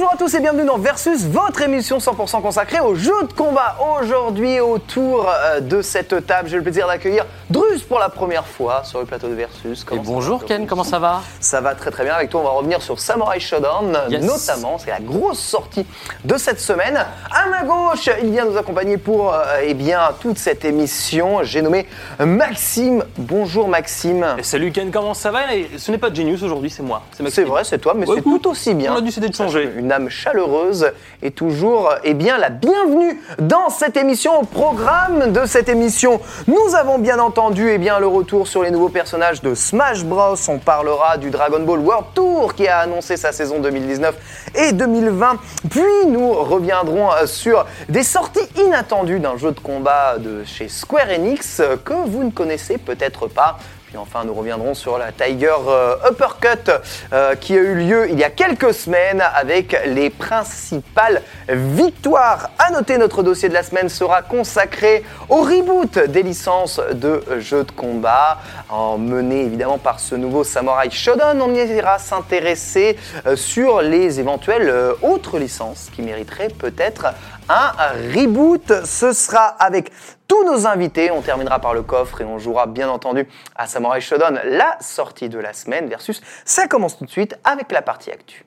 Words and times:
Bonjour 0.00 0.14
à 0.14 0.16
tous 0.16 0.32
et 0.34 0.40
bienvenue 0.40 0.64
dans 0.64 0.78
Versus, 0.78 1.26
votre 1.26 1.60
émission 1.60 1.98
100% 1.98 2.40
consacrée 2.40 2.80
aux 2.80 2.94
jeux 2.94 3.22
de 3.28 3.34
combat. 3.34 3.76
Aujourd'hui, 4.00 4.58
autour 4.58 5.28
euh, 5.28 5.60
de 5.60 5.82
cette 5.82 6.26
table, 6.26 6.48
j'ai 6.48 6.56
le 6.56 6.62
plaisir 6.62 6.86
d'accueillir 6.86 7.26
Drus 7.50 7.82
pour 7.82 7.98
la 7.98 8.08
première 8.08 8.46
fois 8.46 8.82
sur 8.84 9.00
le 9.00 9.04
plateau 9.04 9.28
de 9.28 9.34
Versus. 9.34 9.82
Et 9.82 9.84
Comment 9.84 10.02
bonjour 10.02 10.38
va, 10.38 10.46
Ken, 10.46 10.66
comment 10.66 10.84
ça 10.84 10.98
va? 11.00 11.20
Ça 11.40 11.60
va 11.60 11.74
très 11.74 11.90
très 11.90 12.04
bien. 12.04 12.14
Avec 12.14 12.30
toi, 12.30 12.40
on 12.40 12.44
va 12.44 12.50
revenir 12.50 12.80
sur 12.80 12.98
Samurai 12.98 13.40
Shodown, 13.40 13.94
Yes. 14.08 14.24
notamment. 14.24 14.78
C'est 14.78 14.88
la 14.88 15.00
grosse 15.00 15.38
sortie 15.38 15.84
de 16.24 16.38
cette 16.38 16.60
semaine. 16.60 16.96
À 17.30 17.50
ma 17.50 17.64
gauche, 17.64 18.08
il 18.22 18.30
vient 18.30 18.46
nous 18.46 18.56
accompagner 18.56 18.96
pour 18.96 19.34
euh, 19.34 19.42
eh 19.62 19.74
bien, 19.74 20.00
toute 20.18 20.38
cette 20.38 20.64
émission. 20.64 21.42
J'ai 21.42 21.60
nommé 21.60 21.86
Maxime. 22.18 23.04
Bonjour 23.18 23.68
Maxime. 23.68 24.24
Et 24.38 24.44
salut 24.44 24.72
Ken, 24.72 24.90
comment 24.90 25.12
ça 25.12 25.30
va? 25.30 25.54
Et 25.54 25.68
Ce 25.76 25.90
n'est 25.90 25.98
pas 25.98 26.10
Genius 26.10 26.42
aujourd'hui, 26.42 26.70
c'est 26.70 26.82
moi. 26.82 27.02
C'est 27.14 27.22
Maxime. 27.22 27.44
vrai, 27.44 27.64
c'est 27.64 27.78
toi, 27.78 27.92
mais 27.94 28.08
Ouais, 28.08 28.16
c'est 28.16 28.22
tout 28.22 28.48
aussi 28.48 28.72
bien. 28.72 28.94
On 28.94 28.96
a 28.96 29.02
décidé 29.02 29.28
de 29.28 29.34
changer. 29.34 29.70
Une 29.76 29.89
âme 29.92 30.08
chaleureuse 30.08 30.92
et 31.22 31.30
toujours 31.30 31.94
eh 32.04 32.14
bien, 32.14 32.38
la 32.38 32.50
bienvenue 32.50 33.20
dans 33.38 33.68
cette 33.70 33.96
émission. 33.96 34.40
Au 34.40 34.44
programme 34.44 35.32
de 35.32 35.44
cette 35.46 35.68
émission, 35.68 36.20
nous 36.46 36.74
avons 36.74 36.98
bien 36.98 37.18
entendu 37.18 37.70
eh 37.70 37.78
bien, 37.78 37.98
le 37.98 38.06
retour 38.06 38.46
sur 38.46 38.62
les 38.62 38.70
nouveaux 38.70 38.88
personnages 38.88 39.42
de 39.42 39.54
Smash 39.54 40.04
Bros. 40.04 40.36
On 40.48 40.58
parlera 40.58 41.16
du 41.16 41.30
Dragon 41.30 41.60
Ball 41.60 41.80
World 41.80 42.06
Tour 42.14 42.54
qui 42.54 42.68
a 42.68 42.78
annoncé 42.78 43.16
sa 43.16 43.32
saison 43.32 43.60
2019 43.60 44.50
et 44.54 44.72
2020. 44.72 45.38
Puis 45.70 46.06
nous 46.06 46.32
reviendrons 46.32 47.12
euh, 47.12 47.26
sur 47.26 47.66
des 47.88 48.02
sorties 48.02 48.48
inattendues 48.56 49.20
d'un 49.20 49.36
jeu 49.36 49.52
de 49.52 49.60
combat 49.60 50.18
de 50.18 50.44
chez 50.44 50.68
Square 50.68 51.10
Enix 51.10 51.60
euh, 51.60 51.76
que 51.76 51.94
vous 51.94 52.24
ne 52.24 52.30
connaissez 52.30 52.78
peut-être 52.78 53.26
pas. 53.26 53.58
Puis 53.90 53.98
enfin, 53.98 54.22
nous 54.24 54.34
reviendrons 54.34 54.74
sur 54.74 54.98
la 54.98 55.10
Tiger 55.10 55.50
euh, 55.66 55.96
Uppercut 56.08 56.70
euh, 57.12 57.34
qui 57.34 57.54
a 57.54 57.56
eu 57.56 57.74
lieu 57.74 58.08
il 58.08 58.20
y 58.20 58.22
a 58.22 58.30
quelques 58.30 58.72
semaines 58.72 59.20
avec 59.34 59.76
les 59.84 60.10
principales 60.10 61.22
victoires. 61.48 62.50
À 62.60 62.70
noter, 62.70 62.98
notre 62.98 63.24
dossier 63.24 63.48
de 63.48 63.54
la 63.54 63.64
semaine 63.64 63.88
sera 63.88 64.22
consacré 64.22 65.02
au 65.28 65.38
reboot 65.42 65.98
des 65.98 66.22
licences 66.22 66.80
de 66.92 67.20
jeux 67.40 67.64
de 67.64 67.72
combat, 67.72 68.38
en 68.68 68.96
mené 68.96 69.40
évidemment 69.40 69.78
par 69.78 69.98
ce 69.98 70.14
nouveau 70.14 70.44
Samurai 70.44 70.88
Shodown. 70.88 71.42
On 71.42 71.52
ira 71.52 71.98
s'intéresser 71.98 72.96
euh, 73.26 73.34
sur 73.34 73.82
les 73.82 74.20
éventuelles 74.20 74.72
autres 75.02 75.40
licences 75.40 75.90
qui 75.92 76.02
mériteraient 76.02 76.46
peut-être 76.56 77.06
un 77.48 77.72
reboot. 78.14 78.72
Ce 78.84 79.12
sera 79.12 79.46
avec 79.46 79.90
tous 80.30 80.44
nos 80.44 80.68
invités. 80.68 81.10
On 81.10 81.22
terminera 81.22 81.58
par 81.58 81.74
le 81.74 81.82
coffre 81.82 82.20
et 82.20 82.24
on 82.24 82.38
jouera 82.38 82.68
bien 82.68 82.88
entendu 82.88 83.26
à 83.56 83.66
Samurai 83.66 84.00
Shodown 84.00 84.40
la 84.44 84.76
sortie 84.80 85.28
de 85.28 85.40
la 85.40 85.52
semaine 85.52 85.88
versus. 85.88 86.22
Ça 86.44 86.68
commence 86.68 86.96
tout 86.96 87.04
de 87.04 87.10
suite 87.10 87.36
avec 87.42 87.72
la 87.72 87.82
partie 87.82 88.12
actu. 88.12 88.44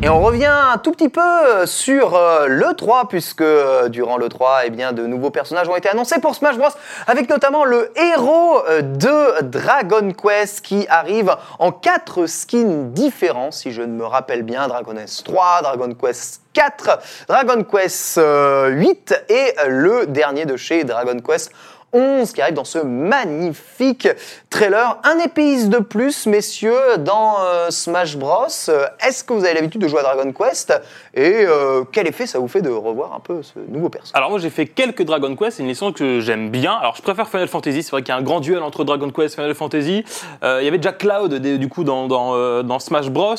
Et 0.00 0.08
on 0.08 0.20
revient 0.20 0.46
un 0.46 0.78
tout 0.78 0.92
petit 0.92 1.08
peu 1.08 1.66
sur 1.66 2.14
euh, 2.14 2.46
le 2.46 2.72
3 2.76 3.08
puisque 3.08 3.40
euh, 3.40 3.88
durant 3.88 4.16
le 4.16 4.28
3, 4.28 4.60
eh 4.66 4.70
bien, 4.70 4.92
de 4.92 5.04
nouveaux 5.08 5.30
personnages 5.30 5.68
ont 5.68 5.74
été 5.74 5.88
annoncés 5.88 6.20
pour 6.20 6.36
Smash 6.36 6.56
Bros. 6.56 6.68
Avec 7.08 7.28
notamment 7.28 7.64
le 7.64 7.90
héros 7.98 8.62
euh, 8.68 8.82
de 8.82 9.42
Dragon 9.42 10.12
Quest 10.12 10.60
qui 10.60 10.86
arrive 10.88 11.34
en 11.58 11.72
quatre 11.72 12.26
skins 12.26 12.92
différents 12.92 13.50
si 13.50 13.72
je 13.72 13.82
ne 13.82 13.92
me 13.92 14.04
rappelle 14.04 14.44
bien. 14.44 14.68
Dragon 14.68 14.94
Quest 14.94 15.26
3, 15.26 15.62
Dragon 15.62 15.92
Quest 16.00 16.42
4, 16.52 16.98
Dragon 17.26 17.64
Quest 17.64 18.18
euh, 18.18 18.68
8 18.68 19.24
et 19.28 19.54
le 19.68 20.06
dernier 20.06 20.46
de 20.46 20.56
chez 20.56 20.84
Dragon 20.84 21.18
Quest 21.18 21.50
11 21.92 22.32
qui 22.32 22.42
arrive 22.42 22.54
dans 22.54 22.64
ce 22.64 22.78
magnifique 22.78 24.08
trailer. 24.50 24.98
Un 25.04 25.18
épice 25.18 25.68
de 25.68 25.78
plus, 25.78 26.26
messieurs, 26.26 26.98
dans 26.98 27.36
euh, 27.40 27.70
Smash 27.70 28.16
Bros. 28.16 28.46
Est-ce 28.46 29.24
que 29.24 29.32
vous 29.32 29.44
avez 29.44 29.54
l'habitude 29.54 29.80
de 29.80 29.88
jouer 29.88 30.00
à 30.00 30.02
Dragon 30.02 30.30
Quest? 30.32 30.78
Et 31.14 31.46
euh, 31.46 31.84
quel 31.90 32.06
effet 32.06 32.26
ça 32.26 32.38
vous 32.38 32.48
fait 32.48 32.60
de 32.60 32.68
revoir 32.68 33.14
un 33.14 33.20
peu 33.20 33.42
ce 33.42 33.58
nouveau 33.68 33.88
personnage 33.88 34.16
Alors 34.16 34.30
moi 34.30 34.38
j'ai 34.38 34.50
fait 34.50 34.66
quelques 34.66 35.04
Dragon 35.04 35.34
Quest, 35.34 35.56
c'est 35.56 35.62
une 35.62 35.68
licence 35.68 35.94
que 35.94 36.20
j'aime 36.20 36.50
bien. 36.50 36.74
Alors 36.74 36.94
je 36.94 37.02
préfère 37.02 37.28
Final 37.28 37.48
Fantasy, 37.48 37.82
c'est 37.82 37.90
vrai 37.90 38.02
qu'il 38.02 38.12
y 38.12 38.16
a 38.16 38.18
un 38.18 38.22
grand 38.22 38.40
duel 38.40 38.62
entre 38.62 38.84
Dragon 38.84 39.10
Quest 39.10 39.34
et 39.34 39.36
Final 39.36 39.54
Fantasy. 39.54 40.04
Euh, 40.42 40.58
il 40.60 40.66
y 40.66 40.68
avait 40.68 40.78
déjà 40.78 40.92
Cloud 40.92 41.34
du 41.34 41.68
coup 41.68 41.84
dans, 41.84 42.06
dans, 42.06 42.62
dans 42.62 42.78
Smash 42.78 43.08
Bros. 43.08 43.36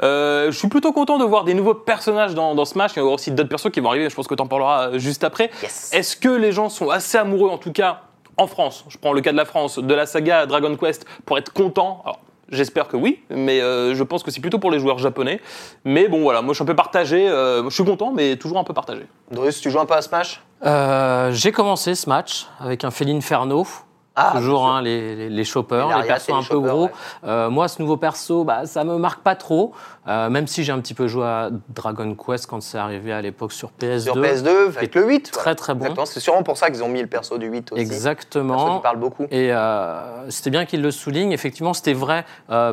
Je 0.00 0.50
suis 0.52 0.68
plutôt 0.68 0.92
content 0.92 1.18
de 1.18 1.24
voir 1.24 1.44
des 1.44 1.54
nouveaux 1.54 1.74
personnages 1.74 2.34
dans, 2.34 2.56
dans 2.56 2.64
Smash. 2.64 2.92
Il 2.96 2.98
y 2.98 3.02
aura 3.02 3.14
aussi 3.14 3.30
d'autres 3.30 3.48
persos 3.48 3.70
qui 3.70 3.80
vont 3.80 3.90
arriver, 3.90 4.10
je 4.10 4.14
pense 4.14 4.26
que 4.26 4.34
tu 4.34 4.42
en 4.42 4.48
parleras 4.48 4.98
juste 4.98 5.22
après. 5.22 5.50
Yes. 5.62 5.90
Est-ce 5.92 6.16
que 6.16 6.28
les 6.28 6.50
gens 6.50 6.68
sont 6.68 6.90
assez 6.90 7.16
amoureux 7.16 7.50
en 7.50 7.58
tout 7.58 7.72
cas 7.72 7.91
en 8.36 8.46
France, 8.46 8.84
je 8.88 8.98
prends 8.98 9.12
le 9.12 9.20
cas 9.20 9.32
de 9.32 9.36
la 9.36 9.44
France, 9.44 9.78
de 9.78 9.94
la 9.94 10.06
saga 10.06 10.46
Dragon 10.46 10.76
Quest 10.76 11.04
pour 11.24 11.38
être 11.38 11.52
content 11.52 12.02
Alors, 12.04 12.20
J'espère 12.50 12.86
que 12.86 12.98
oui, 12.98 13.22
mais 13.30 13.62
euh, 13.62 13.94
je 13.94 14.02
pense 14.02 14.22
que 14.22 14.30
c'est 14.30 14.42
plutôt 14.42 14.58
pour 14.58 14.70
les 14.70 14.78
joueurs 14.78 14.98
japonais. 14.98 15.40
Mais 15.86 16.06
bon, 16.06 16.20
voilà, 16.20 16.42
moi 16.42 16.52
je 16.52 16.56
suis 16.56 16.62
un 16.62 16.66
peu 16.66 16.76
partagé. 16.76 17.26
euh, 17.26 17.64
je 17.64 17.70
suis 17.74 17.84
content, 17.84 18.12
mais 18.12 18.36
toujours 18.36 18.58
un 18.58 18.64
peu 18.64 18.74
partagé. 18.74 19.06
Drus, 19.30 19.58
tu 19.62 19.70
joues 19.70 19.80
un 19.80 19.86
peu 19.86 19.94
à 19.94 20.02
Smash? 20.02 20.42
Euh, 20.66 21.32
J'ai 21.32 21.50
commencé 21.50 21.94
ce 21.94 22.06
match 22.10 22.46
avec 22.60 22.84
un 22.84 22.90
Félinferno. 22.90 23.66
Ah, 24.14 24.32
Toujours 24.36 24.66
hein, 24.66 24.82
les, 24.82 25.16
les, 25.16 25.30
les 25.30 25.44
choppers, 25.44 25.88
Les 26.02 26.06
persos 26.06 26.30
un 26.34 26.42
peu 26.42 26.58
gros. 26.60 26.84
ouais. 26.84 26.90
Euh, 27.24 27.48
moi, 27.48 27.66
ce 27.68 27.80
nouveau 27.80 27.96
perso, 27.96 28.44
bah, 28.44 28.66
ça 28.66 28.84
me 28.84 28.98
marque 28.98 29.22
pas 29.22 29.36
trop. 29.36 29.72
Euh, 30.06 30.28
même 30.28 30.46
si 30.46 30.64
j'ai 30.64 30.72
un 30.72 30.80
petit 30.80 30.92
peu 30.94 31.06
joué 31.08 31.24
à 31.24 31.48
Dragon 31.70 32.14
Quest 32.14 32.46
quand 32.46 32.60
c'est 32.60 32.76
arrivé 32.76 33.12
à 33.12 33.22
l'époque 33.22 33.52
sur 33.52 33.70
PS2. 33.80 34.00
Sur 34.00 34.16
PS2, 34.16 34.76
avec 34.76 34.94
le 34.94 35.06
8 35.06 35.30
Très 35.30 35.54
très 35.54 35.74
bon. 35.74 35.94
C'est 36.04 36.20
sûrement 36.20 36.42
pour 36.42 36.58
ça 36.58 36.70
qu'ils 36.70 36.82
ont 36.82 36.88
mis 36.88 37.00
le 37.00 37.06
perso 37.06 37.38
du 37.38 37.46
8 37.46 37.72
aussi. 37.72 37.80
Exactement. 37.80 38.76
qui 38.76 38.82
parle 38.82 38.98
beaucoup. 38.98 39.24
Et 39.30 39.52
euh, 39.52 40.28
c'était 40.30 40.50
bien 40.50 40.66
qu'il 40.66 40.82
le 40.82 40.90
souligne. 40.90 41.32
Effectivement, 41.32 41.72
c'était 41.72 41.94
vrai 41.94 42.26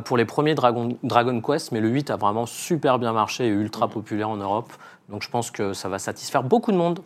pour 0.03 0.17
les 0.17 0.25
premiers 0.25 0.55
Dragon, 0.55 0.89
Dragon 1.03 1.39
Quest, 1.41 1.71
mais 1.71 1.79
le 1.79 1.87
8 1.89 2.09
a 2.11 2.15
vraiment 2.17 2.45
super 2.47 2.99
bien 2.99 3.13
marché 3.13 3.45
et 3.45 3.49
ultra 3.49 3.87
Mm. 3.87 3.91
populaire 3.91 4.29
en 4.29 4.35
Europe. 4.37 4.73
Donc 5.07 5.23
je 5.23 5.29
pense 5.29 5.51
que 5.51 5.73
ça 5.73 5.87
va 5.89 5.99
satisfaire 5.99 6.43
beaucoup 6.43 6.71
de 6.71 6.77
monde. 6.77 6.99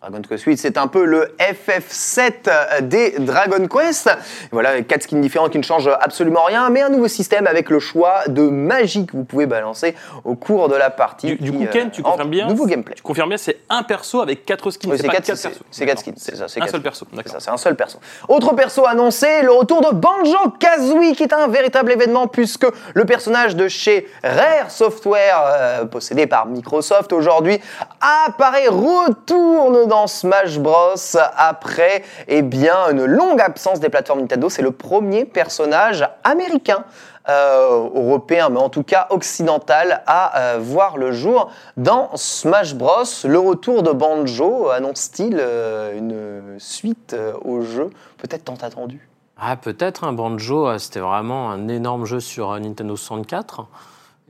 Dragon 0.00 0.22
Quest 0.22 0.44
8, 0.44 0.56
c'est 0.58 0.78
un 0.78 0.86
peu 0.86 1.04
le 1.04 1.34
FF7 1.40 2.82
des 2.82 3.18
Dragon 3.18 3.66
Quest. 3.66 4.08
Voilà, 4.52 4.80
quatre 4.82 5.02
skins 5.02 5.20
différents 5.20 5.48
qui 5.48 5.58
ne 5.58 5.64
changent 5.64 5.90
absolument 6.00 6.44
rien, 6.44 6.70
mais 6.70 6.82
un 6.82 6.88
nouveau 6.88 7.08
système 7.08 7.48
avec 7.48 7.68
le 7.68 7.80
choix 7.80 8.20
de 8.28 8.42
magie 8.42 9.06
que 9.06 9.16
vous 9.16 9.24
pouvez 9.24 9.46
balancer 9.46 9.96
au 10.24 10.36
cours 10.36 10.68
de 10.68 10.76
la 10.76 10.90
partie. 10.90 11.34
Du, 11.34 11.52
coup, 11.52 11.66
Ken, 11.72 11.90
tu 11.90 12.02
euh, 12.02 12.04
confirmes 12.04 12.30
bien 12.30 12.46
Nouveau 12.46 12.66
gameplay. 12.66 12.94
Tu 12.94 13.02
confirmes 13.02 13.30
bien, 13.30 13.38
c'est 13.38 13.58
un 13.68 13.82
perso 13.82 14.20
avec 14.20 14.44
quatre 14.44 14.70
skins. 14.70 14.88
Oui, 14.88 14.98
c'est 15.00 15.08
quatre, 15.08 15.26
persos. 15.26 15.48
c'est 15.72 15.84
quatre 15.84 15.98
skins, 15.98 16.14
c'est 16.16 16.36
ça, 16.36 16.46
c'est 16.46 16.62
Un 16.62 16.68
seul 16.68 16.80
perso. 16.80 17.04
C'est 17.16 17.28
ça, 17.28 17.40
c'est 17.40 17.50
un 17.50 17.56
seul 17.56 17.74
perso. 17.74 17.98
Autre 18.28 18.54
perso 18.54 18.86
annoncé, 18.86 19.42
le 19.42 19.50
retour 19.50 19.80
de 19.80 19.96
Banjo 19.96 20.50
Kazooie, 20.60 21.16
qui 21.16 21.24
est 21.24 21.32
un 21.32 21.48
véritable 21.48 21.90
événement 21.90 22.28
puisque 22.28 22.68
le 22.94 23.04
personnage 23.04 23.56
de 23.56 23.66
chez 23.66 24.06
Rare 24.22 24.70
Software, 24.70 25.42
euh, 25.44 25.84
possédé 25.86 26.28
par 26.28 26.46
Microsoft 26.46 27.12
aujourd'hui, 27.12 27.58
apparaît, 28.00 28.68
retourne 28.68 29.87
dans 29.88 30.06
Smash 30.06 30.58
Bros. 30.58 30.94
après 31.36 32.04
eh 32.28 32.42
bien, 32.42 32.76
une 32.90 33.04
longue 33.04 33.40
absence 33.40 33.80
des 33.80 33.88
plateformes 33.88 34.20
Nintendo. 34.20 34.48
C'est 34.48 34.62
le 34.62 34.70
premier 34.70 35.24
personnage 35.24 36.08
américain. 36.22 36.84
euh, 37.28 37.90
européen, 37.94 38.48
mais 38.48 38.58
en 38.58 38.70
tout 38.70 38.82
cas 38.82 39.06
occidental, 39.10 40.02
à 40.06 40.38
euh, 40.38 40.58
voir 40.58 40.96
le 40.96 41.12
jour 41.12 41.50
dans 41.76 42.10
Smash 42.14 42.74
Bros. 42.74 43.04
Le 43.24 43.38
retour 43.38 43.82
de 43.82 43.92
Banjo 43.92 44.68
annonce-t-il 44.70 45.36
euh, 45.38 45.98
une 45.98 46.58
suite 46.58 47.14
au 47.44 47.60
jeu, 47.60 47.90
peut-être 48.16 48.44
tant 48.44 48.54
attendu? 48.54 49.08
Ah, 49.40 49.56
peut-être, 49.56 50.04
un 50.04 50.12
Banjo, 50.12 50.66
euh, 50.66 50.78
c'était 50.78 51.00
vraiment 51.00 51.50
un 51.50 51.68
énorme 51.68 52.06
jeu 52.06 52.18
sur 52.18 52.58
Nintendo 52.58 52.96
64. 52.96 53.66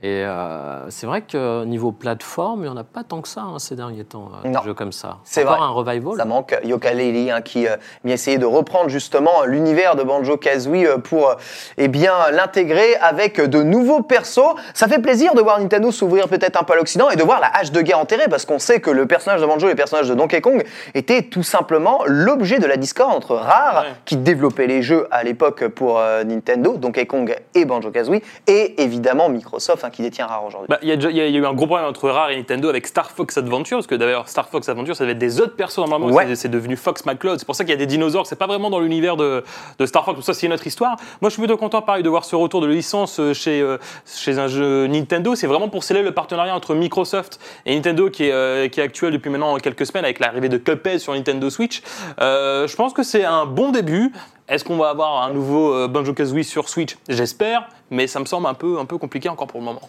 Et 0.01 0.23
euh, 0.23 0.89
c'est 0.89 1.05
vrai 1.07 1.23
que 1.23 1.65
niveau 1.65 1.91
plateforme, 1.91 2.61
il 2.61 2.63
n'y 2.63 2.69
en 2.69 2.77
a 2.77 2.85
pas 2.85 3.03
tant 3.03 3.19
que 3.19 3.27
ça 3.27 3.41
hein, 3.41 3.59
ces 3.59 3.75
derniers 3.75 4.05
temps, 4.05 4.29
euh, 4.45 4.47
Non. 4.47 4.59
des 4.61 4.65
jeux 4.67 4.73
comme 4.73 4.93
ça. 4.93 5.17
C'est 5.25 5.43
Encore 5.43 5.57
vrai. 5.57 5.65
un 5.65 5.69
revival. 5.71 6.13
Ça 6.15 6.23
manque 6.23 6.57
Yooka-Laylee 6.63 7.31
hein, 7.31 7.41
qui 7.41 7.67
euh, 7.67 7.75
vient 8.05 8.13
essayer 8.13 8.37
de 8.37 8.45
reprendre 8.45 8.89
justement 8.89 9.43
l'univers 9.45 9.97
de 9.97 10.03
Banjo-Kazooie 10.03 10.85
euh, 10.87 10.97
pour 10.99 11.31
euh, 11.31 11.35
eh 11.77 11.89
bien 11.89 12.13
l'intégrer 12.31 12.95
avec 13.01 13.41
de 13.41 13.61
nouveaux 13.61 14.01
persos. 14.01 14.55
Ça 14.73 14.87
fait 14.87 14.99
plaisir 14.99 15.33
de 15.33 15.41
voir 15.41 15.59
Nintendo 15.59 15.91
s'ouvrir 15.91 16.29
peut-être 16.29 16.57
un 16.57 16.63
peu 16.63 16.71
à 16.73 16.75
l'Occident 16.77 17.09
et 17.09 17.17
de 17.17 17.23
voir 17.23 17.41
la 17.41 17.47
hache 17.53 17.71
de 17.73 17.81
guerre 17.81 17.99
enterrée 17.99 18.29
parce 18.29 18.45
qu'on 18.45 18.59
sait 18.59 18.79
que 18.79 18.91
le 18.91 19.05
personnage 19.05 19.41
de 19.41 19.45
Banjo 19.47 19.67
et 19.67 19.71
le 19.71 19.75
personnage 19.75 20.07
de 20.07 20.15
Donkey 20.15 20.39
Kong 20.39 20.63
étaient 20.93 21.23
tout 21.23 21.43
simplement 21.43 22.03
l'objet 22.05 22.59
de 22.59 22.67
la 22.67 22.77
discorde 22.77 23.13
entre 23.13 23.35
Rare, 23.35 23.83
Ouais. 23.83 23.93
qui 24.05 24.15
développait 24.15 24.67
les 24.67 24.81
jeux 24.81 25.07
à 25.11 25.23
l'époque 25.25 25.67
pour 25.67 25.99
Nintendo, 26.25 26.77
Donkey 26.77 27.05
Kong 27.05 27.35
et 27.53 27.65
Banjo-Kazooie, 27.65 28.21
et 28.47 28.81
évidemment 28.81 29.27
Microsoft 29.27 29.83
hein, 29.83 29.88
qui 29.89 30.01
détient 30.01 30.25
Rare 30.27 30.43
aujourd'hui. 30.45 30.67
Bah, 30.69 30.77
Il 30.81 30.87
y, 30.89 30.91
a 30.91 30.95
y 31.11 31.31
y 31.31 31.37
eu 31.37 31.45
un 31.45 31.53
gros 31.53 31.65
problème 31.67 31.87
entre 31.87 32.09
Rare 32.09 32.31
et 32.31 32.37
Nintendo 32.37 32.69
avec 32.69 32.87
Star 32.87 33.11
Fox 33.11 33.37
Adventure, 33.37 33.77
parce 33.77 33.87
que 33.87 33.95
d'ailleurs 33.95 34.27
Star 34.29 34.47
Fox 34.49 34.67
Adventure, 34.69 34.95
ça 34.95 35.03
devait 35.03 35.13
être 35.13 35.17
des 35.19 35.39
autres 35.41 35.55
persos 35.55 35.77
normalement, 35.79 36.07
Ouais. 36.07 36.35
c'est- 36.35 36.49
devenu 36.49 36.75
Fox 36.75 37.05
McCloud. 37.05 37.37
C'est 37.39 37.45
pour 37.45 37.55
ça 37.55 37.63
qu'il 37.63 37.71
y 37.71 37.73
a 37.73 37.77
des 37.77 37.85
dinosaures, 37.85 38.25
c'est 38.25 38.35
pas 38.35 38.47
vraiment 38.47 38.69
dans 38.69 38.79
l'univers 38.79 39.17
de, 39.17 39.43
de 39.77 39.85
Star 39.85 40.03
Fox, 40.05 40.17
tout 40.17 40.23
ça 40.23 40.33
c'est 40.33 40.47
une 40.47 40.53
autre 40.53 40.65
histoire. 40.65 40.95
Moi 41.21 41.29
je 41.29 41.33
suis 41.33 41.41
plutôt 41.41 41.57
content 41.57 41.81
pareil 41.81 42.01
de 42.03 42.09
voir 42.09 42.25
ce 42.25 42.35
retour 42.35 42.61
de 42.61 42.67
licence 42.67 43.19
euh, 43.19 43.33
chez, 43.33 43.61
euh, 43.61 43.77
chez 44.05 44.39
un 44.39 44.47
jeu 44.47 44.87
Nintendo. 44.87 45.35
C'est 45.35 45.47
vraiment 45.47 45.69
pour 45.69 45.83
sceller 45.83 46.01
le 46.01 46.11
partenariat 46.13 46.55
entre 46.55 46.73
Microsoft 46.75 47.39
et 47.65 47.75
Nintendo 47.75 48.09
qui 48.09 48.25
est, 48.25 48.31
euh, 48.31 48.67
qui 48.67 48.79
est 48.79 48.83
actuel 48.83 49.13
depuis 49.13 49.29
maintenant 49.29 49.55
quelques 49.57 49.85
semaines 49.85 50.05
avec 50.05 50.19
l'arrivée 50.19 50.49
de 50.49 50.57
Cuphead 50.57 50.99
sur 50.99 51.13
Nintendo 51.13 51.49
Switch. 51.49 51.81
Euh, 52.19 52.67
je 52.67 52.75
pense 52.75 52.93
que 52.93 53.03
c'est 53.03 53.25
un 53.25 53.45
bon 53.45 53.71
début. 53.71 54.11
Est-ce 54.49 54.65
qu'on 54.65 54.77
va 54.77 54.89
avoir 54.89 55.21
un 55.21 55.31
nouveau 55.31 55.75
euh, 55.75 55.87
Banjo-Kazooie 55.87 56.43
sur 56.43 56.69
Switch? 56.69 56.97
J'espère, 57.07 57.69
mais 57.91 58.07
ça 58.07 58.19
me 58.19 58.25
semble 58.25 58.47
un 58.47 58.55
peu, 58.55 58.79
un 58.79 58.85
peu 58.85 58.97
compliqué 58.97 59.29
encore 59.29 59.45
pour 59.45 59.59
le 59.59 59.65
moment. 59.65 59.81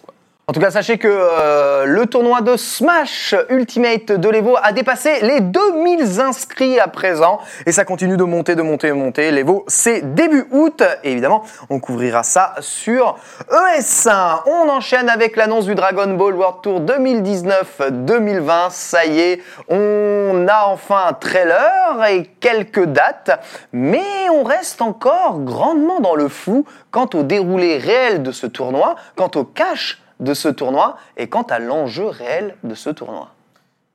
En 0.47 0.53
tout 0.53 0.59
cas, 0.59 0.71
sachez 0.71 0.97
que 0.97 1.07
euh, 1.07 1.85
le 1.85 2.07
tournoi 2.07 2.41
de 2.41 2.57
Smash 2.57 3.35
Ultimate 3.49 4.11
de 4.11 4.27
l'Evo 4.27 4.57
a 4.61 4.73
dépassé 4.73 5.21
les 5.21 5.39
2000 5.39 6.19
inscrits 6.19 6.79
à 6.79 6.87
présent. 6.87 7.39
Et 7.65 7.71
ça 7.71 7.85
continue 7.85 8.17
de 8.17 8.23
monter, 8.23 8.55
de 8.55 8.63
monter, 8.63 8.89
de 8.89 8.93
monter. 8.93 9.31
L'Evo, 9.31 9.63
c'est 9.67 10.13
début 10.13 10.47
août. 10.51 10.83
Évidemment, 11.03 11.43
on 11.69 11.79
couvrira 11.79 12.23
ça 12.23 12.55
sur 12.59 13.17
ES1. 13.49 14.41
On 14.47 14.67
enchaîne 14.67 15.09
avec 15.09 15.37
l'annonce 15.37 15.67
du 15.67 15.75
Dragon 15.75 16.15
Ball 16.15 16.33
World 16.33 16.61
Tour 16.63 16.81
2019-2020. 16.81 18.71
Ça 18.71 19.05
y 19.05 19.19
est, 19.19 19.41
on 19.69 20.47
a 20.49 20.65
enfin 20.65 21.05
un 21.09 21.13
trailer 21.13 22.03
et 22.09 22.25
quelques 22.41 22.85
dates. 22.85 23.39
Mais 23.71 24.27
on 24.33 24.43
reste 24.43 24.81
encore 24.81 25.39
grandement 25.39 25.99
dans 25.99 26.15
le 26.15 26.27
flou 26.27 26.65
quant 26.89 27.09
au 27.13 27.21
déroulé 27.23 27.77
réel 27.77 28.23
de 28.23 28.31
ce 28.31 28.47
tournoi, 28.47 28.95
quant 29.15 29.31
au 29.35 29.45
cash 29.45 30.00
de 30.21 30.33
ce 30.33 30.47
tournoi 30.47 30.97
et 31.17 31.27
quant 31.27 31.43
à 31.43 31.59
l'enjeu 31.59 32.07
réel 32.07 32.55
de 32.63 32.73
ce 32.75 32.89
tournoi. 32.89 33.29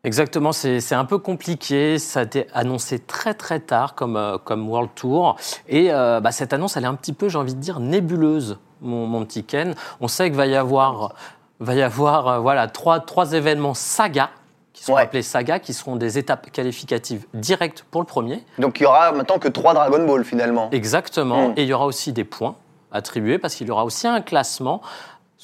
Exactement, 0.05 0.53
c'est 0.53 0.93
un 0.95 1.05
peu 1.05 1.19
compliqué. 1.19 1.99
Ça 1.99 2.21
a 2.21 2.23
été 2.23 2.47
annoncé 2.55 3.01
très 3.01 3.35
très 3.35 3.59
tard 3.59 3.97
comme, 3.97 4.17
euh, 4.17 4.39
comme 4.39 4.69
World 4.69 4.91
Tour. 4.95 5.37
Et 5.69 5.89
euh, 5.91 6.21
bah, 6.21 6.31
cette 6.31 6.53
annonce, 6.53 6.77
elle 6.77 6.85
est 6.85 6.89
un 6.89 6.95
petit 6.95 7.13
peu, 7.13 7.29
j'ai 7.29 7.39
envie 7.39 7.55
de 7.55 7.61
dire, 7.61 7.81
nébuleuse, 7.81 8.59
mon, 8.83 9.07
mon 9.07 9.25
petit 9.25 9.43
Ken. 9.43 9.75
On 10.01 10.07
sait 10.07 10.27
qu'il 10.29 10.37
va 10.37 10.47
y 10.47 10.55
avoir, 10.55 11.15
va 11.59 11.75
y 11.75 11.83
avoir 11.83 12.29
euh, 12.29 12.39
voilà, 12.39 12.69
trois, 12.69 13.01
trois 13.01 13.33
événements 13.33 13.75
saga, 13.75 14.31
qui 14.73 14.85
sont 14.85 14.93
Ouais. 14.95 15.03
appelés 15.03 15.23
saga, 15.23 15.59
qui 15.59 15.75
seront 15.75 15.97
des 15.97 16.19
étapes 16.19 16.53
qualificatives 16.53 17.27
directes 17.35 17.85
pour 17.91 18.01
le 18.01 18.07
premier. 18.07 18.45
Donc 18.61 18.79
il 18.79 18.85
y 18.85 18.87
aura 18.87 19.11
maintenant 19.11 19.41
que 19.41 19.49
trois 19.49 19.75
Dragon 19.75 20.07
Ball 20.07 20.23
finalement. 20.25 20.69
Exactement. 20.71 21.49
Mm. 21.49 21.55
Et 21.57 21.63
il 21.63 21.69
y 21.69 21.73
aura 21.73 21.87
aussi 21.87 22.13
des 22.13 22.25
points 22.25 22.55
attribués 22.93 23.39
parce 23.39 23.57
qu'il 23.57 23.67
y 23.67 23.71
aura 23.73 23.85
aussi 23.85 24.07
un 24.07 24.21
classement 24.21 24.83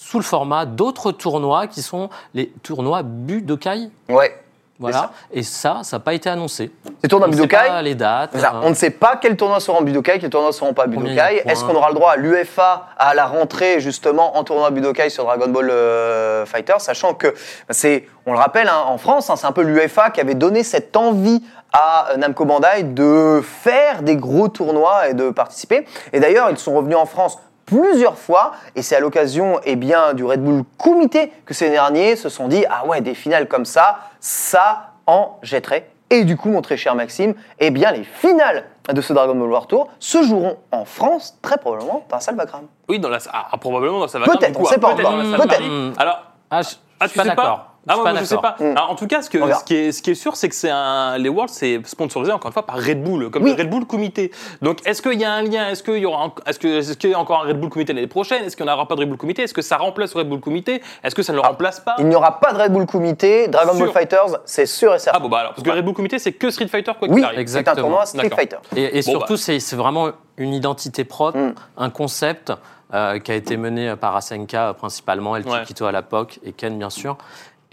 sous 0.04 0.18
le 0.18 0.24
format 0.24 0.66
d'autres 0.66 1.12
tournois 1.12 1.66
qui 1.66 1.80
sont 1.82 2.10
les 2.34 2.48
tournois 2.62 3.02
Budokai. 3.04 3.90
Ouais. 4.08 4.38
Voilà. 4.78 5.12
Et 5.30 5.44
ça, 5.44 5.80
ça 5.84 5.96
n'a 5.96 6.00
pas 6.00 6.12
été 6.12 6.28
annoncé. 6.28 6.72
C'est 7.00 7.06
tournoi 7.08 7.28
On 7.28 7.30
ne 7.30 7.36
sait 7.36 7.42
Budokai. 7.42 7.68
pas 7.68 7.82
les 7.82 7.94
dates. 7.94 8.36
Ça. 8.36 8.48
euh, 8.56 8.60
On 8.64 8.70
ne 8.70 8.74
sait 8.74 8.90
pas 8.90 9.14
quels 9.16 9.36
tournois 9.36 9.60
seront 9.60 9.80
Budokai, 9.82 10.18
quels 10.18 10.28
tournois 10.30 10.52
seront 10.52 10.74
pas 10.74 10.88
Budokai. 10.88 11.42
Est-ce 11.46 11.64
qu'on 11.64 11.76
aura 11.76 11.88
le 11.90 11.94
droit 11.94 12.12
à 12.12 12.16
l'UFA 12.16 12.88
à 12.98 13.14
la 13.14 13.26
rentrée 13.26 13.78
justement 13.78 14.36
en 14.36 14.42
tournoi 14.42 14.70
Budokai 14.72 15.08
sur 15.08 15.22
Dragon 15.24 15.46
Ball 15.48 15.70
euh, 15.70 16.44
Fighter, 16.46 16.74
sachant 16.78 17.14
que 17.14 17.32
c'est, 17.70 18.08
on 18.26 18.32
le 18.32 18.38
rappelle, 18.38 18.66
hein, 18.68 18.82
en 18.86 18.98
France, 18.98 19.30
hein, 19.30 19.36
c'est 19.36 19.46
un 19.46 19.52
peu 19.52 19.62
l'UFA 19.62 20.10
qui 20.10 20.20
avait 20.20 20.34
donné 20.34 20.64
cette 20.64 20.96
envie 20.96 21.44
à 21.72 22.10
euh, 22.10 22.16
Namco 22.16 22.44
Bandai 22.44 22.82
de 22.82 23.40
faire 23.44 24.02
des 24.02 24.16
gros 24.16 24.48
tournois 24.48 25.08
et 25.08 25.14
de 25.14 25.30
participer. 25.30 25.86
Et 26.12 26.18
d'ailleurs, 26.18 26.50
ils 26.50 26.58
sont 26.58 26.74
revenus 26.74 26.96
en 26.96 27.06
France 27.06 27.38
plusieurs 27.72 28.18
fois 28.18 28.52
et 28.76 28.82
c'est 28.82 28.96
à 28.96 29.00
l'occasion 29.00 29.60
eh 29.64 29.76
bien 29.76 30.12
du 30.14 30.24
Red 30.24 30.42
Bull 30.42 30.62
Comité 30.78 31.32
que 31.46 31.54
ces 31.54 31.70
derniers 31.70 32.16
se 32.16 32.28
sont 32.28 32.48
dit 32.48 32.64
ah 32.68 32.86
ouais 32.86 33.00
des 33.00 33.14
finales 33.14 33.48
comme 33.48 33.64
ça 33.64 33.98
ça 34.20 34.90
en 35.06 35.38
jetterait 35.42 35.88
et 36.10 36.24
du 36.24 36.36
coup 36.36 36.50
mon 36.50 36.60
très 36.60 36.76
cher 36.76 36.94
Maxime 36.94 37.34
eh 37.58 37.70
bien 37.70 37.90
les 37.92 38.04
finales 38.04 38.64
de 38.92 39.00
ce 39.00 39.12
Dragon 39.12 39.34
Ball 39.34 39.50
War 39.50 39.66
Tour 39.66 39.88
se 39.98 40.22
joueront 40.22 40.58
en 40.70 40.84
France 40.84 41.38
très 41.40 41.56
probablement 41.56 42.04
dans 42.08 42.16
la 42.16 42.20
salle 42.20 42.34
Wagram. 42.36 42.62
Oui, 42.88 42.98
dans 42.98 43.08
la, 43.08 43.18
ah, 43.32 43.56
probablement 43.60 44.00
dans 44.00 44.08
sa 44.08 44.18
Peut-être, 44.18 44.58
on 44.58 44.64
sait 44.64 44.78
pas 44.78 44.88
encore. 44.92 45.16
la 45.16 45.36
salle 45.38 45.48
Peut-être. 45.48 46.00
Alors, 46.00 46.22
Ah, 46.50 46.62
je, 46.62 46.70
ah, 46.98 47.06
suis 47.08 47.16
pas 47.16 47.24
d'accord. 47.24 47.71
Ah, 47.88 47.94
Je 47.96 48.00
moi, 48.12 48.24
sais 48.24 48.36
pas. 48.36 48.56
Mm. 48.60 48.76
Alors, 48.76 48.90
en 48.90 48.94
tout 48.94 49.06
cas, 49.08 49.22
ce, 49.22 49.28
que, 49.30 49.38
qui 49.64 49.74
est, 49.74 49.92
ce 49.92 50.02
qui 50.02 50.10
est 50.12 50.14
sûr, 50.14 50.36
c'est 50.36 50.48
que 50.48 50.54
c'est 50.54 50.70
un, 50.70 51.18
les 51.18 51.28
Worlds, 51.28 51.52
c'est 51.52 51.80
sponsorisé 51.84 52.30
encore 52.30 52.48
une 52.48 52.52
fois 52.52 52.64
par 52.64 52.76
Red 52.76 53.02
Bull, 53.02 53.28
comme 53.30 53.42
Oui. 53.42 53.50
le 53.56 53.62
Red 53.62 53.70
Bull 53.70 53.86
Comité. 53.86 54.30
Donc, 54.62 54.78
est-ce 54.86 55.02
qu'il 55.02 55.18
y 55.20 55.24
a 55.24 55.32
un 55.32 55.42
lien? 55.42 55.68
Est-ce 55.68 55.82
qu'il 55.82 55.96
y 55.98 56.06
aura, 56.06 56.26
un- 56.26 56.32
est-ce 56.46 56.58
que, 56.60 56.68
est-ce 56.78 56.92
qu'il 56.96 57.10
y 57.10 57.14
a 57.14 57.18
encore 57.18 57.42
un 57.42 57.48
Red 57.48 57.58
Bull 57.60 57.70
Comité 57.70 57.92
l'année 57.92 58.06
prochaine? 58.06 58.44
Est-ce 58.44 58.56
qu'il 58.56 58.64
n'y 58.64 58.70
en 58.70 58.74
aura 58.74 58.86
pas 58.86 58.94
de 58.94 59.00
Red 59.00 59.08
Bull 59.08 59.18
Comité? 59.18 59.42
Est-ce 59.42 59.54
que 59.54 59.62
ça 59.62 59.78
remplace 59.78 60.14
le 60.14 60.20
Red 60.20 60.28
Bull 60.28 60.40
Comité? 60.40 60.80
Est-ce 61.02 61.14
que 61.14 61.22
ça 61.24 61.32
ne 61.32 61.38
le 61.38 61.42
remplace 61.42 61.80
pas? 61.80 61.96
Il 61.98 62.06
n'y 62.06 62.14
aura 62.14 62.38
pas 62.38 62.52
de 62.52 62.58
Red 62.62 62.72
Bull 62.72 62.86
Comité, 62.86 63.48
Dragon 63.48 63.72
Sûr. 63.74 63.86
Ball 63.86 63.92
Fighters, 63.94 64.38
c'est 64.44 64.66
sûr 64.66 64.94
et 64.94 64.98
certain. 65.00 65.18
Ah 65.18 65.22
bon, 65.22 65.28
bah 65.28 65.38
alors, 65.38 65.54
parce 65.54 65.64
que 65.66 65.70
Red 65.70 65.84
Bull 65.84 65.94
Comité, 65.94 66.18
c'est 66.20 66.32
que 66.32 66.50
Street 66.50 66.68
Fighter, 66.68 66.92
quoi 66.96 67.08
qu'il 67.08 67.16
oui, 67.16 67.22
arrive. 67.24 67.34
c'est 67.34 67.38
un 67.38 67.60
Exactement. 67.60 67.76
tournoi 67.88 68.06
Street 68.06 68.22
D'accord. 68.22 68.38
Fighter. 68.38 68.56
Et, 68.76 68.98
et 68.98 69.02
Bon, 69.02 69.10
surtout, 69.10 69.32
bah. 69.34 69.38
c'est 69.42 69.58
c'est 69.58 69.76
vraiment 69.76 70.10
une 70.36 70.54
identité 70.54 71.04
propre, 71.04 71.36
Mm. 71.38 71.54
un 71.78 71.90
concept 71.90 72.52
euh, 72.94 73.18
qui 73.20 73.32
a 73.32 73.34
été 73.34 73.56
mené 73.56 73.96
par 73.96 74.14
Asenka 74.14 74.68
euh, 74.68 74.72
principalement, 74.74 75.34
El 75.34 75.46
Ouais. 75.48 75.60
Kikito 75.60 75.86
à 75.86 75.92
l'époque 75.92 76.38
et 76.44 76.52
Ken 76.52 76.76
bien 76.78 76.90
sûr. 76.90 77.16